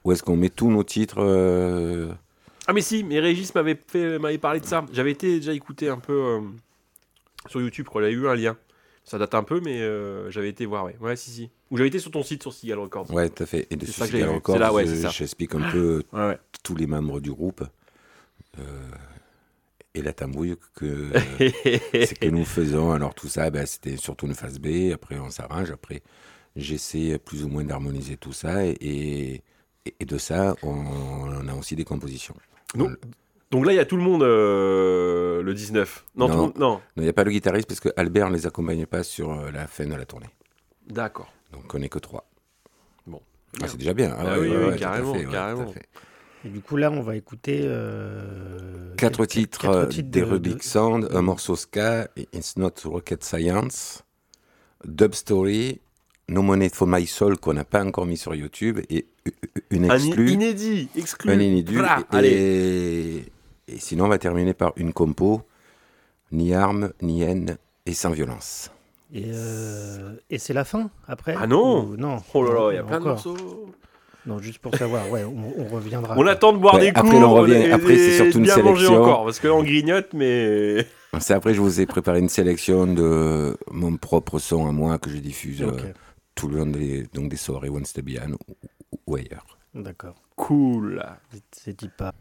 où 0.04 0.12
est-ce 0.12 0.22
qu'on 0.22 0.36
met 0.36 0.50
tous 0.50 0.70
nos 0.70 0.84
titres 0.84 1.18
Ah 2.66 2.72
mais 2.72 2.80
si, 2.82 3.02
mais 3.02 3.18
Régis 3.20 3.54
m'avait 3.54 3.78
fait, 3.88 4.18
m'avait 4.18 4.38
parlé 4.38 4.60
de 4.60 4.66
ça. 4.66 4.84
J'avais 4.92 5.10
été 5.12 5.36
déjà 5.40 5.52
écouté 5.52 5.88
un 5.88 5.98
peu 5.98 6.40
sur 7.48 7.60
YouTube, 7.60 7.86
quoi. 7.88 8.02
Il 8.02 8.04
y 8.04 8.08
a 8.08 8.10
eu 8.12 8.28
un 8.28 8.34
lien. 8.34 8.56
Ça 9.04 9.18
date 9.18 9.34
un 9.34 9.42
peu, 9.42 9.60
mais 9.60 9.80
euh, 9.82 10.30
j'avais 10.30 10.48
été 10.48 10.64
voir, 10.64 10.84
ouais. 10.86 10.96
Ouais, 11.00 11.14
si, 11.14 11.30
si. 11.30 11.50
Ou 11.70 11.76
j'avais 11.76 11.88
été 11.88 11.98
sur 11.98 12.10
ton 12.10 12.22
site, 12.22 12.40
sur 12.42 12.52
Seagull 12.54 12.78
Records. 12.78 13.12
Ouais, 13.12 13.28
tout 13.28 13.42
à 13.42 13.46
fait. 13.46 13.66
Et 13.70 13.76
de 13.76 13.84
Cigar 13.84 14.30
vu. 14.30 14.34
Records, 14.36 14.58
là, 14.58 14.72
ouais, 14.72 14.86
je- 14.86 14.94
ça. 15.02 15.10
j'explique 15.10 15.54
un 15.54 15.70
peu 15.70 16.02
Ouais, 16.12 16.38
tous 16.62 16.74
les 16.74 16.86
membres 16.86 17.20
du 17.20 17.30
groupe. 17.30 17.62
euh, 18.58 18.62
et 19.96 20.02
la 20.02 20.12
tambouille 20.12 20.56
que, 20.74 21.10
c'est 21.92 22.18
que 22.18 22.28
nous 22.28 22.44
faisons. 22.44 22.92
Alors 22.92 23.14
tout 23.14 23.28
ça, 23.28 23.50
ben, 23.50 23.64
c'était 23.66 23.96
surtout 23.96 24.26
une 24.26 24.34
phase 24.34 24.58
B. 24.58 24.90
Après, 24.92 25.18
on 25.18 25.30
s'arrange. 25.30 25.70
Après, 25.70 26.02
j'essaie 26.56 27.18
plus 27.18 27.44
ou 27.44 27.48
moins 27.48 27.62
d'harmoniser 27.64 28.16
tout 28.16 28.32
ça. 28.32 28.64
Et, 28.66 29.42
et, 29.84 29.94
et 30.00 30.04
de 30.04 30.18
ça, 30.18 30.56
on, 30.62 30.70
on 30.70 31.46
a 31.48 31.54
aussi 31.54 31.76
des 31.76 31.84
compositions. 31.84 32.34
Non. 32.74 32.90
Donc 33.54 33.66
là, 33.66 33.72
il 33.72 33.76
y 33.76 33.78
a 33.78 33.84
tout 33.84 33.96
le 33.96 34.02
monde 34.02 34.24
euh, 34.24 35.40
le 35.40 35.54
19. 35.54 36.04
Non, 36.16 36.26
Non. 36.26 36.32
tout 36.32 36.36
le 36.38 36.42
monde- 36.46 36.58
non. 36.58 36.80
Il 36.96 37.04
n'y 37.04 37.08
a 37.08 37.12
pas 37.12 37.22
le 37.22 37.30
guitariste 37.30 37.68
parce 37.68 37.78
que 37.78 37.88
Albert 37.96 38.28
ne 38.30 38.34
les 38.34 38.46
accompagne 38.46 38.84
pas 38.84 39.04
sur 39.04 39.30
euh, 39.30 39.52
la 39.52 39.68
fin 39.68 39.86
de 39.86 39.94
la 39.94 40.04
tournée. 40.04 40.26
D'accord. 40.88 41.32
Donc 41.52 41.72
on 41.72 41.78
n'est 41.78 41.88
que 41.88 42.00
trois. 42.00 42.28
Bon. 43.06 43.20
Ah, 43.62 43.68
c'est 43.68 43.76
déjà 43.76 43.94
bien. 43.94 44.12
Ah, 44.18 44.24
Ah 44.26 44.38
oui, 44.40 44.48
ouais, 44.48 44.56
oui, 44.56 44.62
ouais, 44.64 44.68
tout 44.70 44.74
à 44.74 44.78
carrément, 44.78 45.14
fait. 45.72 45.88
Et 46.44 46.48
du 46.48 46.60
coup, 46.62 46.76
là, 46.76 46.90
on 46.90 47.00
va 47.00 47.14
écouter. 47.14 47.60
euh, 47.62 48.92
Quatre 48.96 49.18
quatre- 49.18 49.26
titres, 49.28 49.60
quatre 49.60 49.88
titres 49.88 50.10
des 50.10 50.20
de- 50.22 50.26
Rubik 50.26 50.58
de- 50.58 50.62
Sound, 50.64 51.08
un 51.12 51.22
morceau 51.22 51.54
ska, 51.54 52.08
It's 52.32 52.56
Not 52.56 52.72
Rocket 52.86 53.22
Science, 53.22 54.02
Dub 54.84 55.14
Story, 55.14 55.80
No 56.28 56.42
Money 56.42 56.70
for 56.70 56.88
My 56.88 57.06
Soul 57.06 57.38
qu'on 57.38 57.54
n'a 57.54 57.64
pas 57.64 57.84
encore 57.84 58.04
mis 58.06 58.16
sur 58.16 58.34
YouTube 58.34 58.80
et 58.90 59.06
une 59.70 59.88
Un 59.90 59.94
exclue, 59.94 60.30
inédit, 60.32 60.88
exclu. 60.96 61.30
un 61.30 61.38
inédit. 61.38 61.76
Bra, 61.76 62.00
et, 62.00 62.16
allez. 62.16 63.24
Et 63.68 63.78
sinon 63.78 64.04
on 64.06 64.08
va 64.08 64.18
terminer 64.18 64.54
par 64.54 64.72
une 64.76 64.92
compo, 64.92 65.42
ni 66.32 66.54
armes, 66.54 66.90
ni 67.02 67.22
haine 67.22 67.56
et 67.86 67.94
sans 67.94 68.10
violence. 68.10 68.70
Et, 69.12 69.24
euh, 69.32 70.14
et 70.30 70.38
c'est 70.38 70.54
la 70.54 70.64
fin 70.64 70.90
après 71.06 71.34
Ah 71.38 71.46
non 71.46 71.84
Ou- 71.90 71.96
Non. 71.96 72.18
Oh 72.34 72.42
là 72.44 72.52
là, 72.54 72.72
il 72.72 72.74
y 72.76 72.78
a 72.78 72.82
plein 72.82 72.98
de 73.00 73.04
morceaux. 73.04 73.36
Non, 74.26 74.38
juste 74.38 74.58
pour 74.58 74.74
savoir, 74.74 75.10
ouais, 75.10 75.22
on, 75.22 75.52
on 75.60 75.64
reviendra. 75.68 76.14
On 76.16 76.26
attend 76.26 76.52
de 76.54 76.58
boire 76.58 76.76
Ouais, 76.76 76.80
des 76.80 76.88
après, 76.88 77.02
coups. 77.02 77.14
on 77.22 77.34
revient. 77.34 77.70
Après, 77.70 77.96
c'est 77.98 78.16
surtout 78.16 78.38
une 78.38 78.46
manger 78.46 78.54
sélection. 78.62 79.02
encore, 79.02 79.24
parce 79.26 79.38
que 79.38 79.48
là, 79.48 79.54
on 79.54 79.62
grignote, 79.62 80.08
mais. 80.14 80.86
C'est 81.20 81.34
après 81.34 81.54
je 81.54 81.60
vous 81.60 81.80
ai 81.80 81.86
préparé 81.86 82.18
une 82.18 82.28
sélection 82.30 82.86
de 82.88 83.56
mon 83.70 83.96
propre 83.98 84.38
son 84.40 84.66
à 84.66 84.72
moi 84.72 84.98
que 84.98 85.10
je 85.10 85.18
diffuse 85.18 85.62
euh, 85.62 85.70
tout 86.34 86.48
le 86.48 86.56
long 86.58 86.66
des, 86.66 87.04
donc 87.12 87.28
des 87.28 87.36
soirées 87.36 87.68
One 87.68 87.84
Step 87.84 88.06
ou- 88.08 88.54
ou 89.06 89.14
ailleurs. 89.14 89.58
d'accord. 89.74 90.16
Cool. 90.34 91.04
C'est 91.52 91.78
dit 91.78 91.90
pas. 91.96 92.14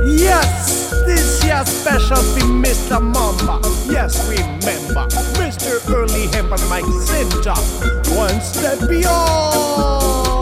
Yes, 0.00 0.90
this 1.06 1.44
year 1.44 1.64
special 1.66 2.16
for 2.16 2.46
Mr. 2.46 3.00
Mamba. 3.00 3.60
Yes, 3.92 4.26
remember, 4.28 5.06
Mr. 5.36 5.86
Early 5.92 6.26
Hemp 6.28 6.50
and 6.52 6.68
Mike 6.70 6.84
Center. 7.04 7.54
One 8.16 8.40
step 8.40 8.88
beyond. 8.88 10.41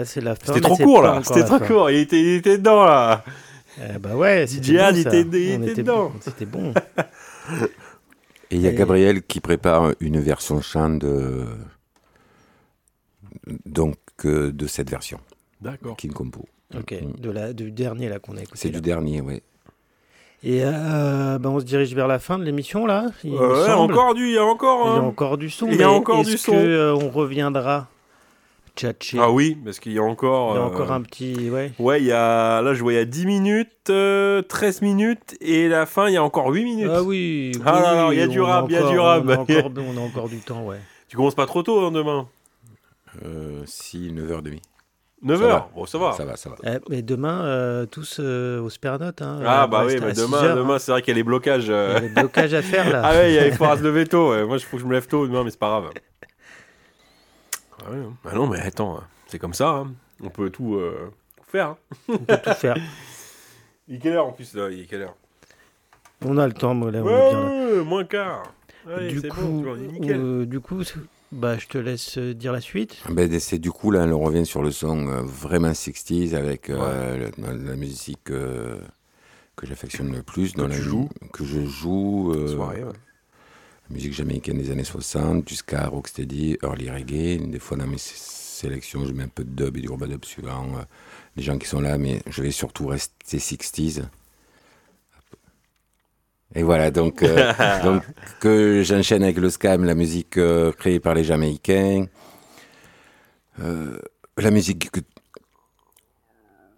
Voilà, 0.00 0.04
c'est 0.04 0.20
la 0.20 0.34
fin. 0.34 0.54
C'était 0.54 0.60
trop 0.60 0.76
court 0.76 1.02
là, 1.02 1.20
c'était 1.24 1.44
trop 1.44 1.58
fin. 1.58 1.66
court, 1.66 1.90
il 1.90 1.98
était, 2.00 2.20
il 2.20 2.34
était 2.36 2.58
dedans 2.58 2.84
là. 2.84 3.24
Eh 3.78 3.98
bah 3.98 4.14
ouais, 4.16 4.46
c'était 4.46 4.60
Diane, 4.60 4.94
bon, 4.94 5.00
il 5.00 5.06
était- 5.06 5.20
il 5.22 5.58
On 5.58 5.62
était 5.62 5.72
était 5.72 5.82
dedans. 5.82 6.10
bon, 6.10 6.12
C'était 6.20 6.46
bon. 6.46 6.74
Et 8.50 8.56
il 8.56 8.60
y 8.62 8.66
a 8.68 8.72
Gabriel 8.72 9.22
qui 9.22 9.40
prépare 9.40 9.92
une 10.00 10.18
version 10.20 10.60
chant 10.60 10.90
de, 10.90 11.44
donc, 13.66 13.96
euh, 14.24 14.52
de 14.52 14.66
cette 14.66 14.90
version, 14.90 15.18
D'accord. 15.60 15.96
King 15.96 16.12
Compo. 16.12 16.44
Ok, 16.76 16.92
Mm. 16.92 17.20
de 17.20 17.30
la, 17.30 17.52
du 17.52 17.70
dernier 17.72 18.08
là 18.08 18.18
qu'on 18.18 18.36
a 18.36 18.40
écouté. 18.42 18.56
C'est 18.58 18.70
du 18.70 18.80
dernier, 18.80 19.20
oui. 19.20 19.42
Et 20.42 20.62
euh, 20.64 21.38
bah, 21.38 21.50
on 21.50 21.60
se 21.60 21.64
dirige 21.64 21.94
vers 21.94 22.08
la 22.08 22.18
fin 22.18 22.38
de 22.38 22.44
l'émission 22.44 22.86
là. 22.86 23.06
il 23.24 23.32
me 23.32 23.36
Ouais, 23.38 23.72
encore 23.72 24.14
du, 24.14 24.26
il 24.28 24.34
y 24.34 24.38
a 24.38 24.44
encore. 24.44 24.86
Il 24.86 24.88
y 24.88 24.92
a 24.92 24.96
hein. 24.96 25.00
encore 25.04 25.36
du 25.36 25.50
son. 25.50 25.68
Il 25.68 25.76
y 25.78 25.82
a 25.82 25.90
encore 25.90 26.24
du 26.24 26.38
son. 26.38 26.52
que, 26.52 26.56
euh, 26.56 26.94
on 26.94 27.10
reviendra 27.10 27.88
Ah 29.18 29.30
oui, 29.30 29.56
parce 29.64 29.78
qu'il 29.80 29.92
y 29.92 29.98
a 29.98 30.02
encore. 30.02 30.52
Il 30.52 30.56
y 30.56 30.58
a 30.58 30.62
euh, 30.62 30.66
encore 30.66 30.92
un 30.92 31.02
petit. 31.02 31.50
Ouais. 31.50 31.72
Ouais, 31.78 32.00
il 32.00 32.06
y 32.06 32.12
a. 32.12 32.60
Là, 32.62 32.74
je 32.74 32.82
vois, 32.82 32.92
il 32.92 32.96
y 32.96 32.98
a 33.00 33.04
10 33.04 33.26
minutes, 33.26 33.90
euh, 33.90 34.42
13 34.42 34.82
minutes, 34.82 35.36
et 35.40 35.68
la 35.68 35.86
fin, 35.86 36.08
il 36.08 36.14
y 36.14 36.16
a 36.16 36.22
encore 36.22 36.48
8 36.48 36.64
minutes. 36.64 36.90
Ah 36.92 37.02
oui. 37.02 37.52
Ah 37.64 38.06
oui, 38.08 38.16
il 38.16 38.18
y 38.20 38.22
a 38.22 38.26
du 38.26 38.40
rap, 38.40 38.66
il 38.68 38.74
y 38.74 38.76
a 38.76 38.88
du 38.88 38.98
rap. 38.98 39.22
On 39.24 39.28
a, 39.28 39.36
encore, 39.38 39.70
on 39.76 39.96
a 39.96 40.00
encore 40.00 40.28
du 40.28 40.38
temps, 40.38 40.64
ouais. 40.66 40.78
Tu 41.08 41.16
commences 41.16 41.34
pas 41.34 41.46
trop 41.46 41.62
tôt 41.62 41.80
hein, 41.80 41.90
demain 41.90 42.28
Euh, 43.24 43.62
si, 43.66 44.12
9h30. 44.12 44.60
9h 45.24 45.36
va. 45.36 45.68
Bon, 45.74 45.84
ça 45.84 45.98
va. 45.98 46.12
Ça 46.12 46.24
va, 46.24 46.36
ça 46.36 46.48
va. 46.50 46.56
Eh, 46.64 46.78
mais 46.88 47.02
demain, 47.02 47.44
euh, 47.44 47.84
tous 47.84 48.18
euh, 48.20 48.58
au 48.62 48.70
Spernote. 48.70 49.20
Hein, 49.20 49.40
Ah 49.44 49.66
bah 49.66 49.82
oui, 49.86 49.96
mais 50.00 50.06
à 50.06 50.14
6 50.14 50.22
demain, 50.22 50.42
heures, 50.42 50.56
demain 50.56 50.74
hein. 50.74 50.78
c'est 50.78 50.92
vrai 50.92 51.02
qu'il 51.02 51.12
y 51.12 51.14
a 51.14 51.16
les 51.16 51.22
blocages. 51.24 51.66
Il 51.66 51.70
y 51.70 51.72
a 51.74 52.00
des 52.00 52.08
blocages 52.08 52.54
à 52.54 52.62
faire 52.62 52.90
là. 52.90 53.02
Ah 53.04 53.12
ouais, 53.12 53.48
il 53.48 53.52
faudra 53.52 53.76
se 53.76 53.82
lever 53.82 54.06
tôt. 54.06 54.30
ouais. 54.30 54.46
Moi, 54.46 54.56
il 54.56 54.62
faut 54.62 54.76
que 54.78 54.82
je 54.82 54.86
me 54.88 54.92
lève 54.94 55.06
tôt 55.06 55.26
demain, 55.26 55.44
mais 55.44 55.50
c'est 55.50 55.58
pas 55.58 55.68
grave. 55.80 55.90
Ah 57.86 57.90
ouais, 57.90 57.96
hein. 57.98 58.12
Bah 58.24 58.32
non, 58.34 58.46
mais 58.46 58.60
attends, 58.60 58.98
hein. 58.98 59.04
c'est 59.26 59.38
comme 59.38 59.54
ça. 59.54 59.68
hein. 59.70 59.92
On 60.22 60.28
peut 60.30 60.50
tout 60.50 60.74
euh, 60.76 61.10
faire. 61.48 61.68
hein. 61.68 61.76
On 62.08 62.18
peut 62.18 62.38
tout 62.42 62.54
faire. 62.54 62.76
Il 63.88 63.96
est 63.96 63.98
quelle 63.98 64.12
heure 64.14 64.26
en 64.26 64.32
plus 64.32 64.54
là? 64.54 64.68
Il 64.70 64.80
est 64.80 64.84
quelle 64.86 65.02
heure? 65.02 65.16
On 66.24 66.36
a 66.38 66.46
le 66.46 66.52
temps, 66.52 66.74
moi, 66.74 66.90
là, 66.90 67.00
on 67.02 67.08
est 67.08 67.12
Ouais, 67.12 67.28
bien 67.30 67.40
là. 67.42 67.48
ouais, 67.78 67.84
moins 67.84 68.04
quart. 68.04 68.42
Allez, 68.88 69.08
du, 69.12 69.22
coup, 69.28 69.62
bon, 69.62 69.90
euh, 70.08 70.46
du 70.46 70.60
coup, 70.60 70.82
bah, 71.32 71.58
je 71.58 71.66
te 71.66 71.76
laisse 71.78 72.16
euh, 72.18 72.34
dire 72.34 72.52
la 72.52 72.60
suite. 72.60 73.02
Ben, 73.10 73.38
c'est 73.40 73.58
du 73.58 73.70
coup, 73.72 73.90
là, 73.90 74.00
on 74.06 74.18
revient 74.20 74.46
sur 74.46 74.62
le 74.62 74.70
son 74.70 75.06
euh, 75.08 75.22
vraiment 75.22 75.70
60s 75.72 76.34
avec 76.34 76.70
euh, 76.70 77.30
la, 77.38 77.76
musique 77.76 78.30
euh, 78.30 78.78
que 79.56 79.66
j'affectionne 79.66 80.12
le 80.12 80.22
plus. 80.22 80.54
Dans 80.54 80.64
Que 80.64 80.70
la 80.70 80.76
tu 80.76 80.82
joues. 80.82 81.08
Que 81.32 81.44
je 81.44 81.64
joue. 81.66 82.32
euh, 82.34 82.48
Soirée, 82.48 82.84
ouais. 82.84 82.92
Musique 83.90 84.12
jamaïcaine 84.14 84.58
des 84.58 84.70
années 84.70 84.84
60 84.84 85.48
jusqu'à 85.48 85.86
rocksteady, 85.86 86.58
early 86.62 86.90
reggae. 86.90 87.38
Des 87.50 87.58
fois, 87.58 87.76
dans 87.76 87.86
mes 87.86 87.98
sé- 87.98 88.14
sélections, 88.16 89.04
je 89.06 89.12
mets 89.12 89.24
un 89.24 89.28
peu 89.28 89.44
de 89.44 89.50
dub 89.64 89.76
et 89.76 89.80
du 89.80 89.88
dub 89.88 90.24
suivant 90.24 90.66
euh, 90.76 90.82
les 91.36 91.42
gens 91.42 91.58
qui 91.58 91.66
sont 91.66 91.80
là, 91.80 91.98
mais 91.98 92.22
je 92.28 92.42
vais 92.42 92.50
surtout 92.50 92.86
rester 92.86 93.38
60s. 93.38 94.02
Et 96.54 96.62
voilà, 96.62 96.90
donc, 96.90 97.22
euh, 97.22 97.52
donc 97.84 98.02
que 98.40 98.82
j'enchaîne 98.84 99.22
avec 99.22 99.38
le 99.38 99.50
scam, 99.50 99.84
la 99.84 99.94
musique 99.94 100.36
euh, 100.36 100.72
créée 100.72 101.00
par 101.00 101.14
les 101.14 101.24
Jamaïcains, 101.24 102.06
la 103.58 104.50
musique 104.50 104.90
que- 104.90 105.00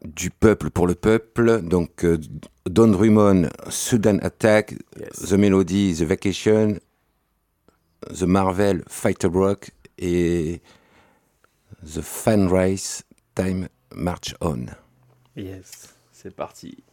du 0.04 0.30
peuple 0.30 0.70
pour 0.70 0.88
le 0.88 0.96
peuple, 0.96 1.62
donc 1.62 2.04
euh, 2.04 2.18
Don 2.66 2.88
Drummond, 2.88 3.48
Sudan 3.68 4.18
Attack, 4.20 4.74
The 5.28 5.32
Melody, 5.34 5.94
The 5.96 6.02
Vacation, 6.02 6.78
The 8.10 8.26
Marvel, 8.26 8.82
Fighter 8.88 9.28
Rock 9.28 9.70
et 9.98 10.60
The 11.82 12.02
Fan 12.02 12.48
Race, 12.48 13.04
Time 13.34 13.68
March 13.94 14.34
On. 14.40 14.66
Yes, 15.36 15.94
c'est 16.10 16.34
parti. 16.34 16.84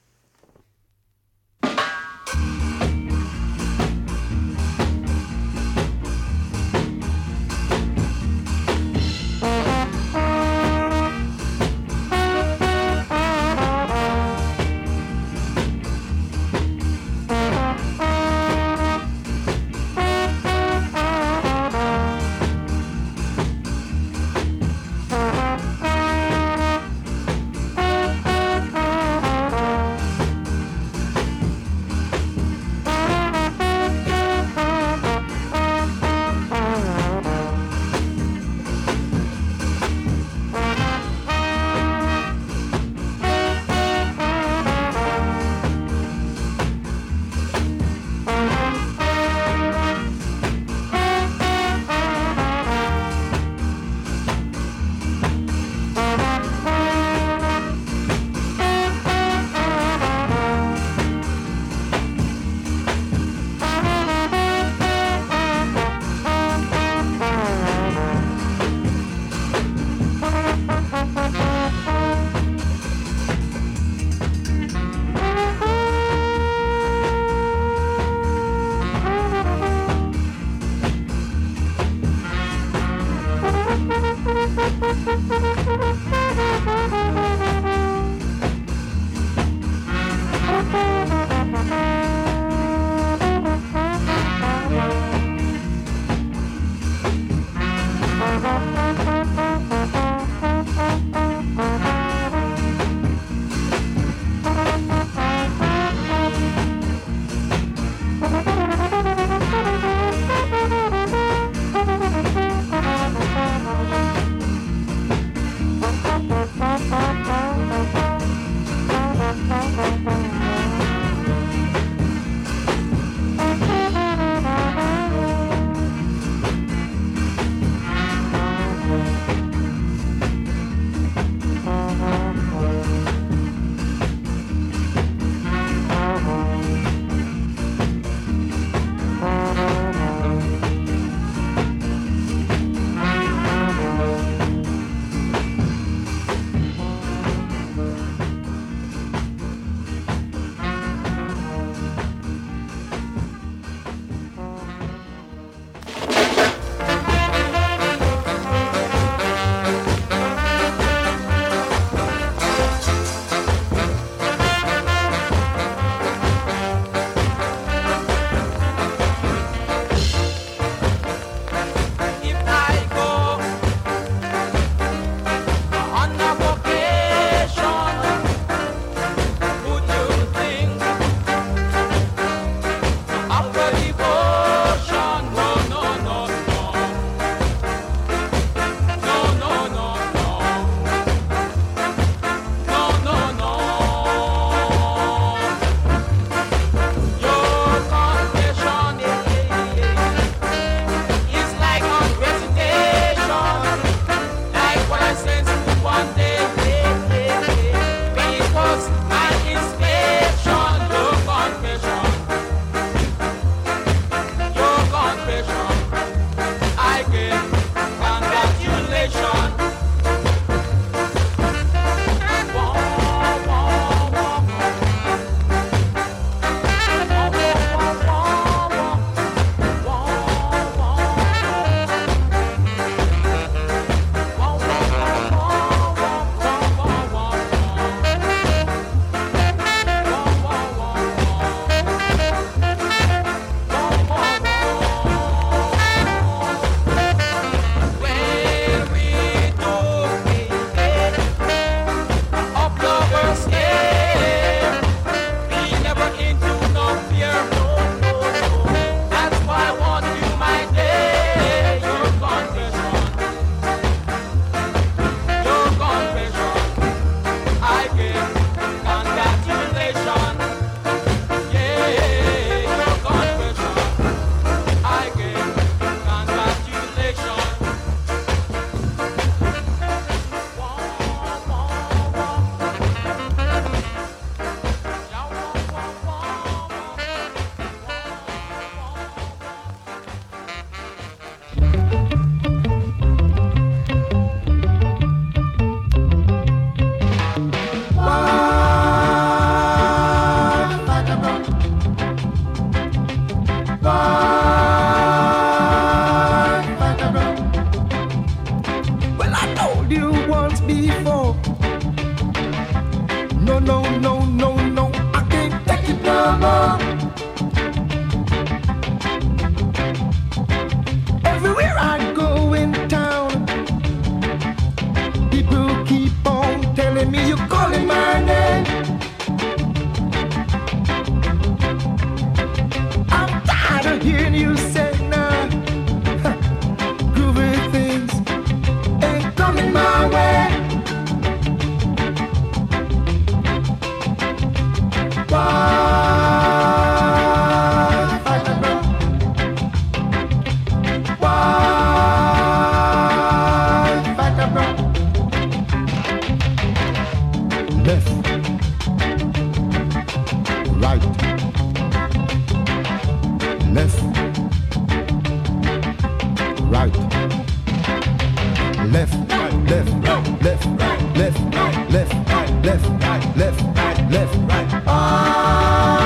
Left, 372.88 373.04
right, 373.04 373.38
left, 373.38 373.62
right, 373.78 374.12
left, 374.12 374.36
right. 374.36 374.84
I 374.88 375.99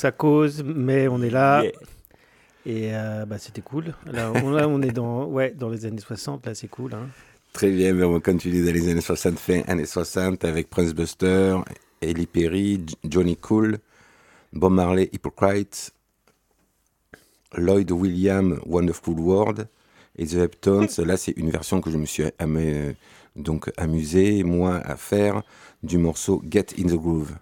ça 0.00 0.12
cause, 0.12 0.62
mais 0.64 1.08
on 1.08 1.20
est 1.22 1.30
là. 1.30 1.62
Yeah. 1.62 1.72
Et 2.66 2.94
euh, 2.94 3.26
bah, 3.26 3.38
c'était 3.38 3.60
cool. 3.60 3.94
Là, 4.06 4.32
on, 4.34 4.50
là, 4.50 4.66
on 4.68 4.80
est 4.82 4.92
dans, 4.92 5.24
ouais, 5.26 5.52
dans 5.56 5.68
les 5.68 5.86
années 5.86 6.00
60, 6.00 6.46
là, 6.46 6.54
c'est 6.54 6.68
cool. 6.68 6.94
Hein. 6.94 7.08
Très 7.52 7.70
bien, 7.70 7.92
mais 7.92 8.04
on 8.04 8.12
va 8.12 8.20
continuer 8.20 8.64
dans 8.64 8.72
les 8.72 8.88
années 8.88 9.00
60, 9.00 9.38
fin 9.38 9.62
années 9.66 9.86
60, 9.86 10.44
avec 10.44 10.70
Prince 10.70 10.94
Buster, 10.94 11.56
Ellie 12.00 12.26
Perry, 12.26 12.84
Johnny 13.04 13.36
Cool, 13.36 13.78
Bob 14.52 14.72
Marley, 14.72 15.10
Hypocrite, 15.12 15.92
Lloyd 17.56 17.90
William, 17.90 18.58
Wonderful 18.66 19.18
World, 19.18 19.68
et 20.16 20.26
The 20.26 20.34
Heptones. 20.34 20.88
Là, 20.98 21.16
c'est 21.16 21.32
une 21.32 21.50
version 21.50 21.80
que 21.80 21.90
je 21.90 21.98
me 21.98 22.06
suis 22.06 22.24
donc 23.36 23.70
amusé, 23.76 24.44
moi, 24.44 24.76
à 24.76 24.96
faire 24.96 25.42
du 25.82 25.98
morceau 25.98 26.42
Get 26.48 26.66
in 26.78 26.84
the 26.84 26.96
Groove. 26.96 27.32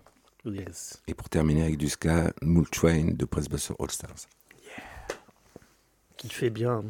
Yes. 0.55 1.01
Et 1.07 1.15
pour 1.15 1.29
terminer 1.29 1.63
avec 1.63 1.77
du 1.77 1.89
ska, 1.89 2.33
Mool 2.43 2.69
Train 2.69 3.13
de 3.13 3.25
Prince 3.25 3.49
Buster 3.49 3.75
All 3.79 3.91
Stars. 3.91 4.27
Qui 6.17 6.29
fait 6.29 6.51
bien. 6.51 6.85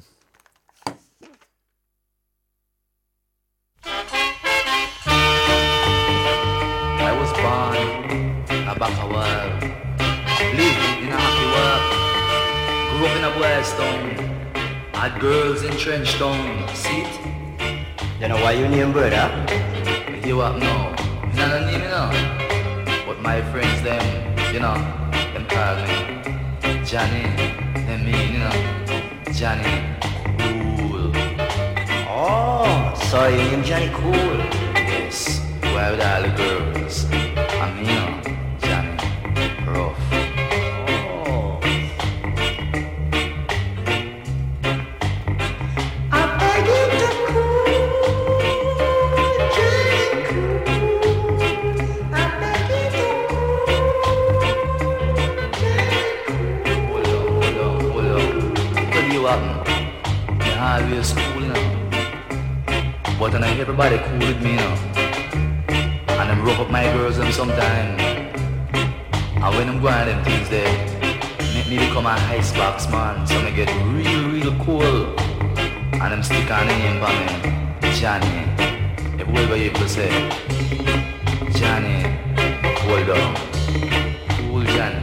I 7.00 7.12
was 7.12 7.32
born 7.42 7.76
a 8.68 8.74
back 8.78 8.96
a 8.98 9.06
while. 9.06 9.50
Lived 10.54 11.02
in 11.02 11.08
a 11.08 11.18
happy 11.18 11.46
world. 11.52 11.82
Grew 12.92 13.06
up 13.06 13.14
in 13.16 13.24
a 13.24 13.30
town. 13.76 14.04
Had 14.94 15.20
girls 15.20 15.62
in 15.62 15.76
trench 15.76 16.14
town. 16.14 16.68
See 16.74 17.02
it? 17.02 17.20
You 18.20 18.28
know 18.28 18.36
why 18.36 18.52
you 18.52 18.68
name 18.68 18.92
brother? 18.92 19.30
You 20.24 20.40
up 20.40 20.56
now? 20.58 20.94
You 21.32 21.36
know 21.36 21.48
the 21.48 21.60
name, 21.66 21.82
you 21.82 21.88
know? 21.88 22.37
My 23.28 23.42
friends 23.52 23.82
them, 23.82 24.00
you 24.54 24.60
know, 24.60 24.72
them 25.34 25.44
call 25.48 25.76
me 25.84 26.82
Johnny, 26.82 27.24
them, 27.84 28.06
mean, 28.06 28.32
you 28.32 28.38
know, 28.38 29.32
Johnny 29.34 29.84
Cool. 30.38 31.12
Oh, 32.08 32.94
so 33.10 33.28
you 33.28 33.36
name 33.36 33.64
Johnny 33.64 33.90
Cool? 33.92 34.38
Yes, 34.72 35.44
where 35.60 35.92
are 35.92 36.22
the 36.22 36.34
girls? 36.38 37.27
out 63.28 63.34
and 63.34 63.44
I 63.44 63.50
everybody 63.58 63.98
cool 63.98 64.18
with 64.18 64.42
me 64.42 64.56
now. 64.56 64.74
And 66.20 66.32
I'm 66.32 66.42
rough 66.44 66.60
up 66.60 66.70
my 66.70 66.84
girls 66.94 67.16
them 67.18 67.30
sometimes. 67.32 68.00
And 68.72 69.56
when 69.56 69.66
them 69.66 69.80
going 69.80 70.06
them 70.06 70.24
things 70.24 70.48
they 70.48 70.68
make 71.54 71.68
me 71.68 71.78
become 71.78 72.06
a 72.06 72.16
ice 72.36 72.52
box 72.52 72.88
man. 72.88 73.26
So 73.26 73.36
I 73.38 73.50
get 73.50 73.68
real, 73.92 74.30
real 74.30 74.54
cool. 74.64 75.18
And 76.00 76.12
them 76.12 76.22
stick 76.22 76.50
on 76.50 76.66
the 76.68 76.76
name 76.82 76.98
for 77.02 77.12
me. 77.18 77.92
Johnny. 78.00 78.38
Everywhere 79.20 79.56
you 79.56 79.70
could 79.72 79.90
say. 79.90 80.10
Johnny. 81.60 81.98
Hold 82.84 83.10
on. 83.10 83.34
Cool 84.36 84.64
Johnny. 84.74 85.02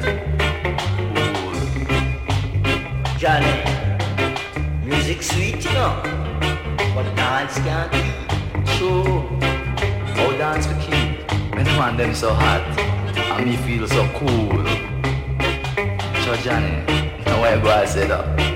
Cool. 1.14 1.57
Johnny. 3.19 3.56
Music 4.84 5.22
sweet, 5.22 5.64
you 5.64 5.73
know. 5.73 5.93
But 6.95 7.14
dance 7.15 7.57
can't 7.60 8.15
show. 8.77 9.03
How 10.15 10.31
dance 10.38 10.65
the 10.65 10.76
keep. 10.76 11.31
When 11.56 11.65
fan 11.65 11.97
them 11.97 12.14
so 12.14 12.34
hot, 12.34 12.61
and 13.38 13.45
me 13.45 13.56
feel 13.57 13.88
so 13.88 14.07
cool. 14.19 14.65
So 16.23 16.35
Johnny, 16.43 16.84
now 17.26 17.43
I 17.43 17.60
go 17.61 17.69
and 17.69 17.89
set 17.89 18.11
up. 18.11 18.55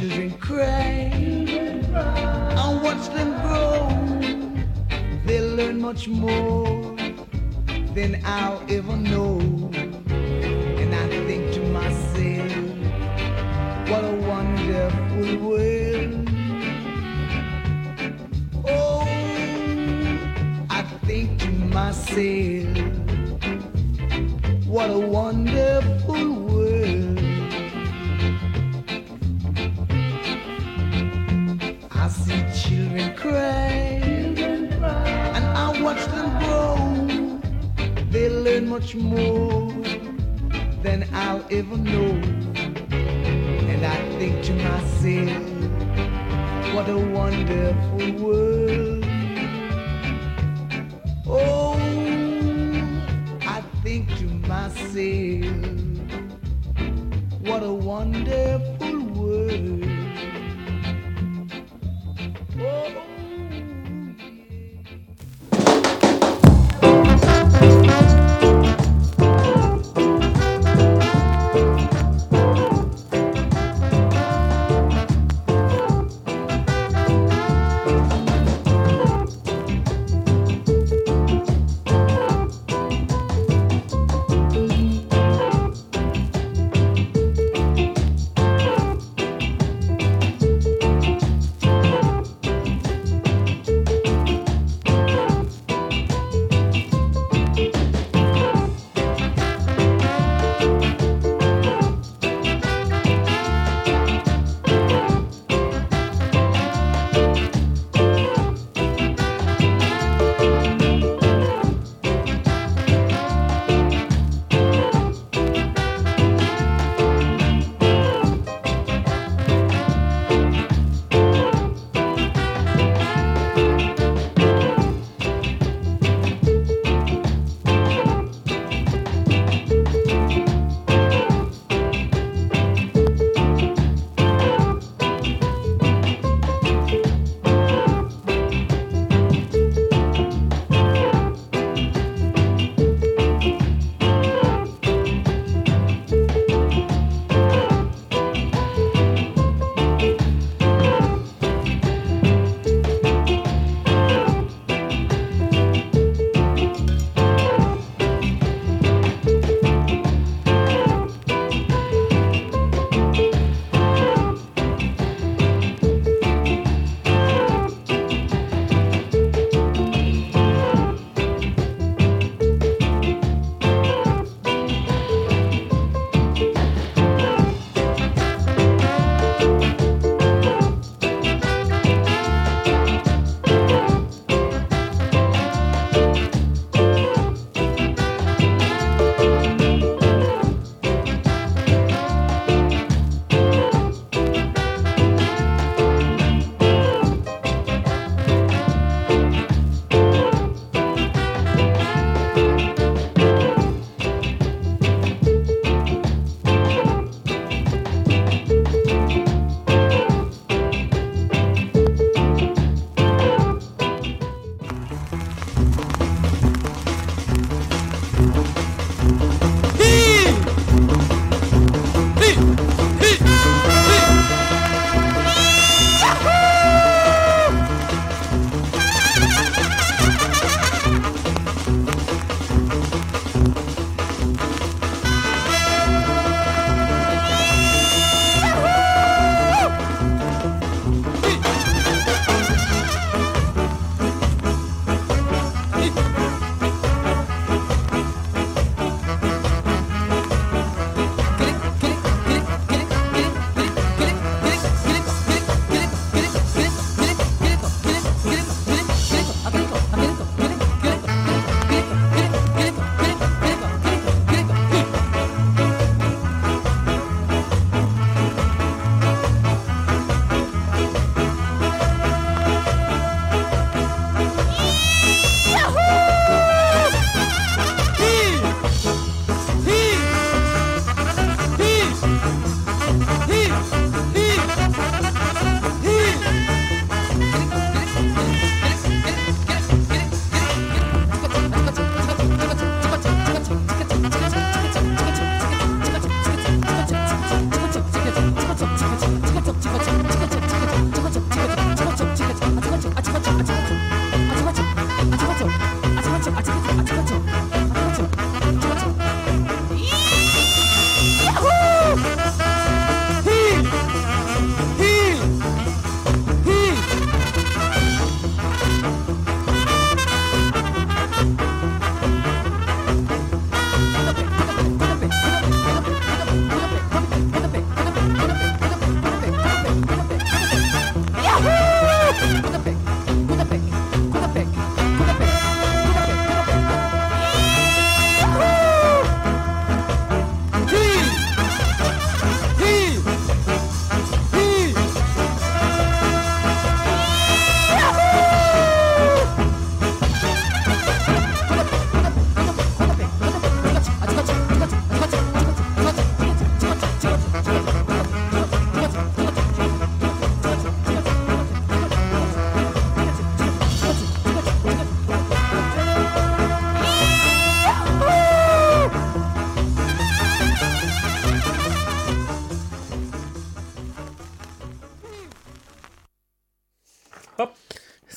Children 0.00 0.30
cry. 0.38 1.12
I 2.56 2.80
watch 2.82 3.04
them 3.10 3.30
grow. 3.42 3.86
They 5.26 5.40
learn 5.42 5.78
much 5.78 6.08
more 6.08 6.96
than 7.94 8.22
I'll 8.24 8.64
ever 8.70 8.96
know. 8.96 9.38
And 10.80 10.94
I 10.94 11.06
think 11.26 11.52
to 11.52 11.60
myself, 11.64 12.50
what 13.90 14.02
a 14.02 14.16
wonderful 14.32 15.36
world. 15.46 16.30
Oh, 18.66 19.04
I 20.70 20.82
think 21.04 21.38
to 21.40 21.50
myself, 21.50 22.78
what 24.66 24.88
a 24.88 24.98
wonderful 24.98 25.99
Much 38.60 38.94
more 38.94 39.72
than 40.82 41.06
I'll 41.12 41.44
ever 41.50 41.76
know. 41.76 42.12
And 42.92 43.84
I 43.84 43.96
think 44.18 44.44
to 44.44 44.54
myself, 44.54 45.42
what 46.74 46.88
a 46.88 46.96
wonderful 46.96 48.12
world. 48.22 49.04
Oh, 51.26 51.76
I 53.42 53.60
think 53.82 54.08
to 54.18 54.26
myself, 54.46 55.46
what 57.40 57.62
a 57.62 57.72
wonderful 57.72 58.69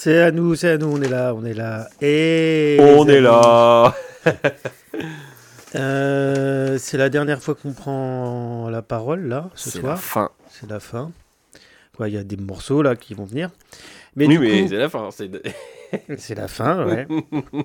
C'est 0.03 0.19
à 0.21 0.31
nous, 0.31 0.53
c'est 0.55 0.71
à 0.71 0.77
nous, 0.77 0.87
on 0.97 1.01
est 1.01 1.07
là, 1.07 1.33
on 1.33 1.45
est 1.45 1.53
là. 1.53 1.87
Et 2.01 2.75
On 2.81 3.07
est 3.07 3.21
là. 3.21 3.95
euh, 5.75 6.77
c'est 6.77 6.97
la 6.97 7.07
dernière 7.09 7.41
fois 7.41 7.55
qu'on 7.55 7.71
prend 7.71 8.69
la 8.69 8.81
parole 8.81 9.29
là, 9.29 9.49
ce 9.55 9.69
C'est 9.69 9.77
la 9.77 9.81
soir. 9.81 9.99
fin. 9.99 10.29
C'est 10.49 10.69
la 10.69 10.81
fin. 10.81 11.09
Ouais, 11.99 12.11
Il 12.11 12.15
y 12.15 12.17
a 12.17 12.23
des 12.25 12.35
morceaux 12.35 12.81
là 12.81 12.97
qui 12.97 13.13
vont 13.13 13.23
venir. 13.23 13.49
Mais 14.17 14.27
oui, 14.27 14.33
du 14.33 14.39
mais 14.39 14.61
coup, 14.63 14.67
c'est 14.71 14.75
la 14.75 14.89
fin. 14.89 15.09
c'est- 15.09 16.35
la 16.35 16.47
fin, 16.49 16.85
ouais. 16.85 17.07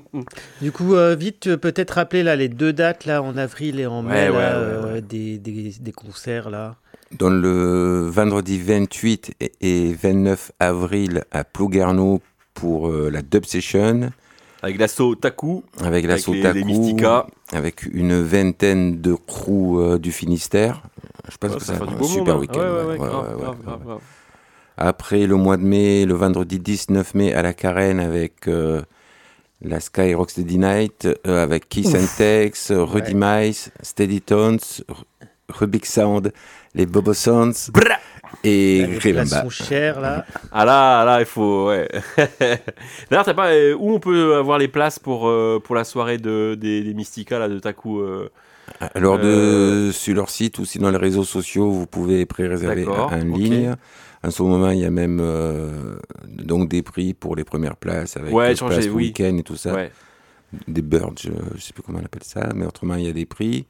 du 0.62 0.70
coup, 0.70 0.94
euh, 0.94 1.16
vite, 1.16 1.48
euh, 1.48 1.56
peut-être 1.56 1.90
rappeler 1.90 2.23
là 2.23 2.36
les 2.36 2.48
deux 2.48 2.73
dates 2.73 3.05
là 3.05 3.20
en 3.20 3.36
avril 3.36 3.81
et 3.81 3.86
en 3.86 4.02
mai 4.02 4.12
Ouais, 4.12 4.24
là, 4.28 4.31
ouais, 4.31 4.36
ouais, 4.36 4.43
euh, 4.44 4.93
ouais. 4.94 5.01
Des, 5.01 5.39
des, 5.39 5.73
des 5.81 5.93
concerts 5.93 6.51
là. 6.51 6.77
Dans 7.19 7.31
le 7.31 8.06
vendredi 8.09 8.60
28 8.60 9.32
et- 9.40 9.52
et 9.62 9.93
29 9.94 10.52
avril 10.60 11.24
à 11.32 11.43
Plouguerneau 11.43 12.20
pour 12.60 12.89
euh, 12.89 13.10
la 13.10 13.22
Dub 13.22 13.44
Session 13.44 14.10
Avec 14.62 14.78
l'assaut 14.78 15.14
Taku. 15.14 15.62
avec 15.80 16.06
la 16.06 16.14
Avec 16.14 16.55
les- 16.55 16.64
Mystica. 16.64 17.26
avec 17.52 17.82
une 17.93 18.20
vingtaine 18.22 19.01
de 19.01 19.14
crews 19.14 19.80
euh, 19.80 19.98
du 19.98 20.12
Finistère. 20.12 20.82
Je 21.30 21.36
pense 21.36 21.52
Ouais, 21.52 21.59
que 21.59 21.64
ça 21.64 21.74
va 21.74 21.86
un 21.86 22.02
super 22.02 22.35
hein. 22.35 22.39
week-end. 22.39 22.59
Ouais, 22.60 22.97
ouais, 22.97 22.98
ouais. 22.98 23.97
Après, 24.76 25.26
le 25.26 25.35
mois 25.36 25.56
de 25.56 25.62
mai, 25.64 26.05
le 26.05 26.14
vendredi 26.14 26.59
19 26.60 27.14
mai 27.14 27.35
à 27.35 27.43
la 27.43 27.52
Carène 27.52 27.98
avec 28.01 28.47
euh, 28.48 28.80
la 29.60 29.80
Sky 29.80 30.14
Rocksteady 30.14 30.59
Night, 30.59 31.09
euh, 31.26 31.43
avec 31.43 31.68
Kiss 31.68 31.94
and 31.94 32.06
Tex, 32.16 32.70
Rudy 32.72 33.14
Mice, 33.14 33.70
Steady 33.82 34.20
Tones, 34.20 34.59
R- 34.89 35.05
Rubik 35.48 35.85
Sound, 35.85 36.32
les 36.74 36.86
Bobo 36.86 37.12
Sounds 37.12 37.70
et 38.44 38.78
les 38.80 38.86
places 38.86 39.00
Gribamba. 39.30 39.42
sont 39.42 39.50
chères 39.50 40.00
là. 40.00 40.24
Ah 40.52 40.64
là, 40.64 41.05
là, 41.05 41.20
il 41.20 41.26
faut. 41.26 41.68
Ouais. 41.68 41.88
D'ailleurs, 43.10 43.24
t'as 43.24 43.34
pas. 43.34 43.50
euh, 43.52 43.74
où 43.78 43.92
on 43.92 44.00
peut 44.00 44.36
avoir 44.36 44.59
les 44.59 44.68
places 44.68 44.98
pour, 44.98 45.28
euh, 45.28 45.60
pour 45.62 45.74
la 45.74 45.84
soirée 45.84 46.18
de, 46.18 46.56
des, 46.59 46.82
des 46.82 46.94
Mystica, 46.94 47.38
là, 47.38 47.48
de 47.48 47.59
Taku 47.59 48.00
euh, 48.00 48.28
Alors, 48.94 49.18
de, 49.18 49.24
Euh, 49.24 49.92
sur 49.92 50.14
leur 50.14 50.30
site 50.30 50.59
ou 50.59 50.64
sinon 50.64 50.90
les 50.90 50.96
réseaux 50.98 51.24
sociaux, 51.24 51.70
vous 51.70 51.86
pouvez 51.86 52.26
pré-réserver 52.26 52.86
en 52.86 53.09
ligne. 53.16 53.74
En 54.24 54.30
ce 54.32 54.42
moment, 54.42 54.70
il 54.70 54.80
y 54.80 54.84
a 54.84 54.90
même 54.90 55.20
euh, 55.22 55.96
donc 56.26 56.68
des 56.68 56.82
prix 56.82 57.14
pour 57.14 57.36
les 57.36 57.44
premières 57.44 57.76
places 57.76 58.16
avec 58.16 58.34
Ouais, 58.34 58.50
les 58.50 58.56
changer, 58.56 58.74
places 58.76 58.86
oui. 58.88 59.06
week-end 59.06 59.36
et 59.38 59.42
tout 59.44 59.55
ça. 59.56 59.74
Ouais. 59.74 59.92
Des 60.66 60.82
birds, 60.82 61.12
je, 61.20 61.30
je 61.55 61.60
sais 61.60 61.72
plus 61.72 61.82
comment 61.82 62.00
on 62.02 62.05
appelle 62.05 62.24
ça, 62.24 62.48
mais 62.55 62.66
autrement, 62.66 62.94
il 62.96 63.05
y 63.05 63.09
a 63.09 63.12
des 63.12 63.26
prix. 63.26 63.66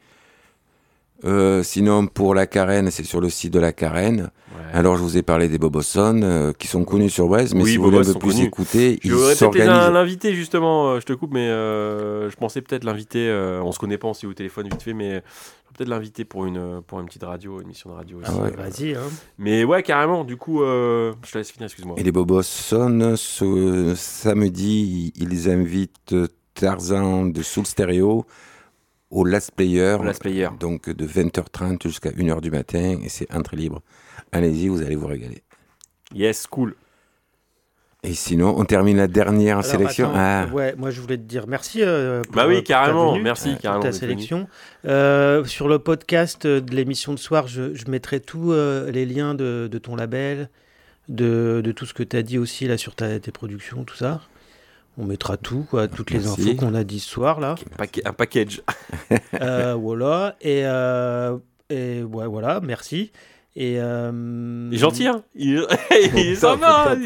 Euh, 1.25 1.63
sinon, 1.65 2.07
pour 2.07 2.35
la 2.35 2.47
carène, 2.47 2.91
c'est 2.93 3.03
sur 3.05 3.21
le 3.21 3.29
site 3.29 3.53
de 3.53 3.59
la 3.59 3.73
carène. 3.73 4.31
Ouais. 4.53 4.63
Alors, 4.73 4.97
je 4.97 5.03
vous 5.03 5.17
ai 5.17 5.23
parlé 5.23 5.49
des 5.49 5.59
Bobosson, 5.59 6.21
euh, 6.23 6.53
qui 6.53 6.69
sont 6.69 6.85
connus 6.85 7.11
sur 7.11 7.27
Brest, 7.27 7.55
mais 7.55 7.63
Oui, 7.65 7.71
si 7.73 7.77
vous 7.77 7.85
voulez 7.85 7.99
un 7.99 8.03
peu 8.03 8.13
sont 8.13 8.19
plus 8.21 8.35
connus. 8.35 8.45
écouter, 8.47 9.01
ils 9.03 9.11
peut-être 9.11 9.29
les- 9.31 9.35
s'organisent. 9.35 9.93
l'inviter 9.93 10.35
justement, 10.35 10.91
euh, 10.91 11.01
je 11.01 11.07
te 11.07 11.13
coupe, 11.13 11.33
mais 11.33 11.49
euh, 11.49 12.31
je 12.31 12.37
pensais 12.37 12.61
peut-être 12.63 12.85
l'inviter. 12.85 13.29
euh, 13.29 13.61
on 13.65 13.73
se 13.73 13.79
connaît 13.81 13.99
pas, 13.99 14.07
on 14.09 14.15
s'est 14.15 14.29
au 14.29 14.33
téléphone 14.35 14.69
vite 14.71 14.81
fait, 14.83 14.95
mais 14.95 15.23
peut-être 15.77 15.89
l'inviter 15.89 16.25
pour 16.25 16.47
une, 16.47 16.83
pour 16.87 17.01
une 17.01 17.07
petite 17.07 17.25
radio, 17.25 17.57
une 17.61 17.65
émission 17.67 17.91
de 17.91 17.95
radio 17.97 18.19
aussi. 18.19 18.31
Ah 18.33 18.43
ouais. 18.43 18.51
Vas-y. 18.53 18.95
Hein. 18.95 19.01
Mais 19.39 19.65
ouais, 19.65 19.83
carrément, 19.83 20.23
du 20.25 20.37
coup, 20.37 20.63
euh, 20.63 21.13
je 21.27 21.33
te 21.33 21.39
laisse 21.39 21.51
finir, 21.51 21.67
excuse-moi. 21.67 21.97
Et 21.99 22.05
les 22.05 22.13
Bobosson, 22.13 23.15
ce 23.17 23.95
samedi, 23.97 25.13
ils 25.17 25.51
invitent 25.51 26.15
Tarzan 26.55 27.27
de 27.27 27.43
Soul 27.43 27.67
Stereo 27.67 28.25
au 29.11 29.25
Last 29.25 29.53
Player. 29.53 29.97
Au 30.01 30.03
Last 30.05 30.21
Player. 30.23 30.49
Donc 30.59 30.89
de 30.91 31.07
20h30 31.07 31.83
jusqu'à 31.85 32.11
1h 32.11 32.41
du 32.41 32.51
matin, 32.51 32.99
et 33.03 33.09
c'est 33.09 33.33
entrée 33.35 33.57
libre. 33.57 33.83
Allez-y, 34.33 34.69
vous 34.69 34.83
allez 34.83 34.97
vous 34.97 35.07
régaler. 35.07 35.43
Yes, 36.15 36.47
cool. 36.47 36.75
Et 38.05 38.15
sinon, 38.15 38.55
on 38.57 38.65
termine 38.65 38.97
la 38.99 39.09
dernière 39.09 39.59
Alors, 39.59 39.65
sélection. 39.71 40.11
attends, 40.11 40.19
ah, 40.51 40.55
ouais, 40.55 40.75
moi 40.77 40.91
je 40.91 41.01
voulais 41.01 41.17
te 41.17 41.23
dire 41.23 41.47
merci. 41.49 41.83
euh, 41.83 42.23
pour, 42.23 42.33
Bah 42.37 42.45
euh, 42.45 42.49
oui, 42.49 42.63
carrément, 42.63 43.11
venue, 43.13 43.25
merci, 43.25 43.51
pour 43.53 43.61
carrément 43.61 43.83
ta 43.83 43.89
venu. 43.91 43.99
sélection. 43.99 44.49
Euh, 44.85 45.45
sur 45.45 45.69
le 45.69 45.81
podcast 45.81 46.45
euh, 46.47 46.61
de 46.61 46.77
l'émission 46.77 47.13
de 47.13 47.19
soir, 47.19 47.49
je, 47.49 47.75
je 47.75 47.91
mettrai 47.91 48.21
tous 48.21 48.53
euh, 48.53 48.89
les 48.93 49.05
liens 49.05 49.35
de, 49.35 49.69
de 49.71 49.79
ton 49.79 49.97
label, 49.97 50.49
de, 51.09 51.61
de 51.65 51.73
tout 51.73 51.87
ce 51.87 51.93
que 51.95 52.05
tu 52.05 52.17
as 52.17 52.23
dit 52.23 52.39
aussi 52.39 52.69
là 52.69 52.79
sur 52.79 52.95
ta- 52.95 53.19
tes 53.19 53.33
productions, 53.33 53.83
tout 53.83 53.97
ça. 53.97 54.21
On 55.01 55.05
mettra 55.05 55.37
tout, 55.37 55.65
quoi, 55.71 55.87
toutes 55.87 56.11
les 56.11 56.27
infos 56.27 56.57
qu'on 56.57 56.75
a 56.75 56.83
dit 56.83 56.99
ce 56.99 57.09
soir 57.09 57.39
là. 57.39 57.55
Un 58.05 58.13
package. 58.13 58.63
Euh, 59.41 59.75
voilà. 59.75 60.37
Et, 60.41 60.63
euh, 60.65 61.39
et 61.71 62.03
ouais, 62.03 62.27
voilà, 62.27 62.61
merci. 62.61 63.13
Et, 63.57 63.77
euh, 63.79 64.69
Il 64.71 64.77
est 64.77 64.79
gentil, 64.79 65.07
hein 65.07 65.25
Il, 65.35 65.65
est 65.91 66.35
sympa. 66.35 66.97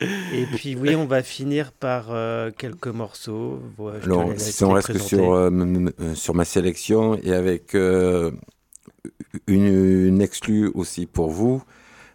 Et 0.00 0.46
puis 0.54 0.74
oui, 0.74 0.94
on 0.94 1.06
va 1.06 1.22
finir 1.22 1.72
par 1.72 2.06
euh, 2.10 2.50
quelques 2.56 2.86
morceaux. 2.88 3.60
Te 3.76 4.04
Alors, 4.04 4.32
si 4.36 4.64
on 4.64 4.72
reste 4.72 4.96
sur, 4.98 5.34
euh, 5.34 5.90
sur 6.14 6.34
ma 6.34 6.44
sélection 6.44 7.18
et 7.22 7.32
avec 7.32 7.74
une, 7.74 8.40
une 9.48 10.22
exclue 10.22 10.70
aussi 10.74 11.06
pour 11.06 11.30
vous. 11.30 11.62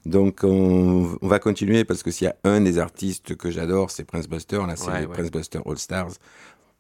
Donc, 0.08 0.40
on, 0.44 1.18
on 1.22 1.28
va 1.28 1.40
continuer 1.40 1.84
parce 1.84 2.02
que 2.02 2.12
s'il 2.12 2.26
y 2.26 2.30
a 2.30 2.36
un 2.46 2.62
des 2.62 2.80
artistes 2.80 3.36
que 3.36 3.52
j'adore, 3.52 3.92
c'est 3.92 4.06
Prince 4.06 4.28
Buster. 4.30 4.62
Là, 4.66 4.76
c'est 4.78 4.88
Ouais, 4.88 5.02
les 5.02 5.06
ouais. 5.06 5.14
Prince 5.14 5.32
Buster 5.32 5.60
All 5.66 5.78
Stars. 5.78 6.12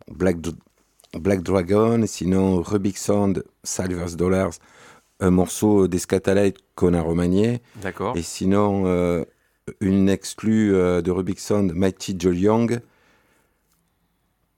Black, 0.09 0.37
Dr- 0.39 0.55
Black 1.19 1.41
Dragon, 1.43 2.05
sinon 2.07 2.61
Rubik 2.61 2.97
Sound, 2.97 3.43
Silver's 3.63 4.15
Dollars, 4.15 4.51
un 5.19 5.31
morceau 5.31 5.87
des 5.89 5.99
Scatalites 5.99 6.57
qu'on 6.75 6.93
a 6.93 7.01
remanié. 7.01 7.61
D'accord. 7.81 8.15
Et 8.15 8.21
sinon, 8.21 8.83
euh, 8.85 9.25
une 9.81 10.07
exclue 10.07 10.73
euh, 10.73 11.01
de 11.01 11.11
Rubik 11.11 11.39
Sound, 11.39 11.73
Mighty 11.73 12.15
Joe 12.17 12.35
Young, 12.37 12.79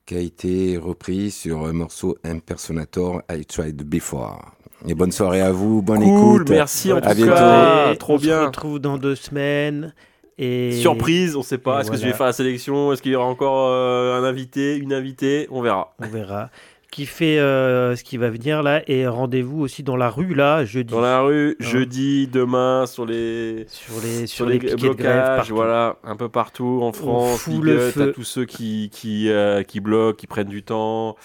qui 0.05 0.15
a 0.15 0.19
été 0.19 0.77
repris 0.77 1.31
sur 1.31 1.65
un 1.65 1.73
morceau 1.73 2.17
Impersonator, 2.23 3.21
I 3.31 3.45
Tried 3.45 3.81
Before. 3.83 4.51
Et 4.87 4.93
bonne 4.95 5.11
soirée 5.11 5.41
à 5.41 5.51
vous, 5.51 5.81
bonne 5.81 6.01
Cool, 6.03 6.41
écoute. 6.41 6.49
merci 6.51 6.93
en 6.93 6.97
À 6.97 7.01
tout 7.11 7.15
bientôt. 7.17 7.33
cas. 7.33 7.95
Trop 7.95 8.13
on 8.15 8.17
se 8.17 8.23
bien. 8.23 8.45
retrouve 8.45 8.79
dans 8.79 8.97
deux 8.97 9.15
semaines. 9.15 9.93
Et... 10.37 10.71
Surprise, 10.71 11.35
on 11.35 11.43
sait 11.43 11.57
pas. 11.57 11.81
Est-ce 11.81 11.91
que 11.91 11.97
je 11.97 12.05
vais 12.05 12.13
faire 12.13 12.27
la 12.27 12.31
sélection? 12.33 12.93
Est-ce 12.93 13.01
qu'il 13.01 13.11
y 13.11 13.15
aura 13.15 13.25
encore 13.25 13.67
euh, 13.69 14.17
un 14.17 14.23
invité, 14.23 14.77
une 14.77 14.93
invitée? 14.93 15.47
On 15.51 15.61
verra. 15.61 15.93
On 15.99 16.07
verra. 16.07 16.49
Qui 16.91 17.05
fait 17.05 17.37
euh, 17.39 17.95
ce 17.97 18.03
qui 18.05 18.15
va 18.17 18.29
venir 18.29 18.63
là. 18.63 18.81
Et 18.87 19.05
rendez-vous 19.05 19.59
aussi 19.59 19.83
dans 19.83 19.97
la 19.97 20.09
rue 20.09 20.33
là, 20.33 20.63
jeudi. 20.63 20.91
Dans 20.93 21.01
la 21.01 21.19
rue, 21.21 21.51
Hein? 21.59 21.63
jeudi, 21.63 22.27
demain, 22.27 22.85
sur 22.87 23.05
les 23.05 23.65
Sur 23.67 23.95
les, 24.01 24.25
sur 24.27 24.37
sur 24.37 24.45
les, 24.47 24.59
les, 24.59 24.75
blocages, 24.75 25.51
voilà, 25.51 25.97
un 26.05 26.15
peu 26.15 26.29
partout 26.29 26.79
en 26.81 26.93
France. 26.93 27.41
fout 27.41 27.55
Big 27.55 27.63
le 27.65 27.79
up 27.89 27.93
feu. 27.93 28.09
à 28.09 28.13
tous 28.13 28.23
ceux 28.23 28.45
qui 28.45 28.89
qui 28.91 29.29
euh, 29.29 29.61
qui 29.63 29.81
bloquent, 29.81 30.15
qui 30.17 30.25
prennent 30.25 30.47
du 30.47 30.63
temps. 30.63 31.15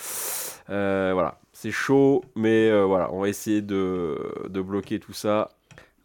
Euh, 0.71 1.13
voilà, 1.15 1.39
c'est 1.65 1.70
chaud, 1.70 2.23
mais 2.36 2.69
euh, 2.69 2.85
voilà, 2.85 3.09
on 3.11 3.23
va 3.23 3.28
essayer 3.31 3.62
de, 3.62 4.19
de 4.51 4.61
bloquer 4.61 4.99
tout 5.01 5.15
ça. 5.15 5.49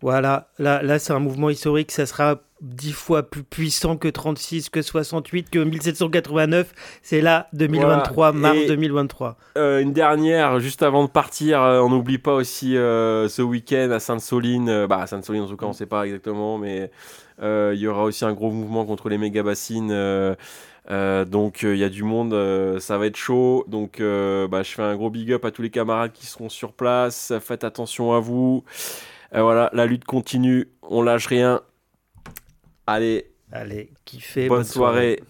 Voilà, 0.02 0.48
là, 0.57 0.81
là 0.81 0.99
c'est 0.99 1.11
un 1.11 1.19
mouvement 1.19 1.49
historique, 1.49 1.91
ça 1.91 2.06
sera 2.06 2.40
dix 2.61 2.94
fois 2.94 3.23
plus 3.23 3.44
puissant 3.44 3.98
que 3.98 4.07
36, 4.07 4.69
que 4.69 4.81
68, 4.81 5.49
que 5.49 5.60
1789. 5.60 6.73
C'est 7.02 7.19
là, 7.19 7.48
2023, 7.52 8.31
Voilà. 8.31 8.53
mars 8.53 8.57
Et- 8.64 8.68
2023. 8.68 9.36
Euh, 9.57 9.81
une 9.81 9.91
dernière, 9.91 10.61
juste 10.61 10.81
avant 10.81 11.03
de 11.03 11.10
partir, 11.10 11.61
euh, 11.61 11.81
on 11.81 11.90
n'oublie 11.90 12.19
pas 12.19 12.34
aussi 12.36 12.77
euh, 12.77 13.27
ce 13.27 13.41
week-end 13.41 13.90
à 13.91 13.99
Sainte-Soline. 13.99 14.86
bah, 14.88 14.99
à 15.02 15.07
Sainte-Soline, 15.07 15.41
en 15.41 15.48
tout 15.48 15.57
cas, 15.57 15.65
on 15.65 15.69
ne 15.69 15.73
sait 15.73 15.86
pas 15.86 16.03
exactement, 16.06 16.57
mais 16.57 16.90
il 17.41 17.76
y 17.80 17.88
aura 17.88 18.03
aussi 18.06 18.23
un 18.23 18.31
gros 18.34 18.52
mouvement 18.52 18.86
contre 18.86 19.10
les 19.10 19.18
méga 19.18 19.44
bassines. 19.44 19.91
Euh, 20.91 21.24
donc 21.26 21.64
euh, 21.64 21.76
il 21.76 21.80
y 21.80 21.84
a 21.84 21.90
du 21.90 22.03
monde, 22.03 22.34
euh, 22.34 22.80
ça 22.80 22.98
va 22.98 23.06
être 23.06 23.16
chaud. 23.16 23.66
Donc 23.68 23.99
bah, 23.99 24.64
je 24.64 24.72
fais 24.72 24.82
un 24.82 24.95
gros 24.95 25.10
big 25.10 25.32
up 25.34 25.45
à 25.45 25.52
tous 25.52 25.61
les 25.61 25.70
camarades 25.70 26.11
qui 26.14 26.26
seront 26.26 26.49
sur 26.49 26.74
place. 26.74 27.34
Faites 27.41 27.64
attention 27.64 28.14
à 28.14 28.20
vous. 28.20 28.64
Voilà, 29.32 29.70
la 29.74 29.86
lutte 29.86 30.06
continue, 30.06 30.70
on 30.82 31.03
lâche 31.03 31.28
rien. 31.28 31.61
Allez, 32.88 33.32
Allez, 33.52 33.91
kiffez. 34.06 34.48
bonne, 34.48 34.64
soirée. 34.64 35.22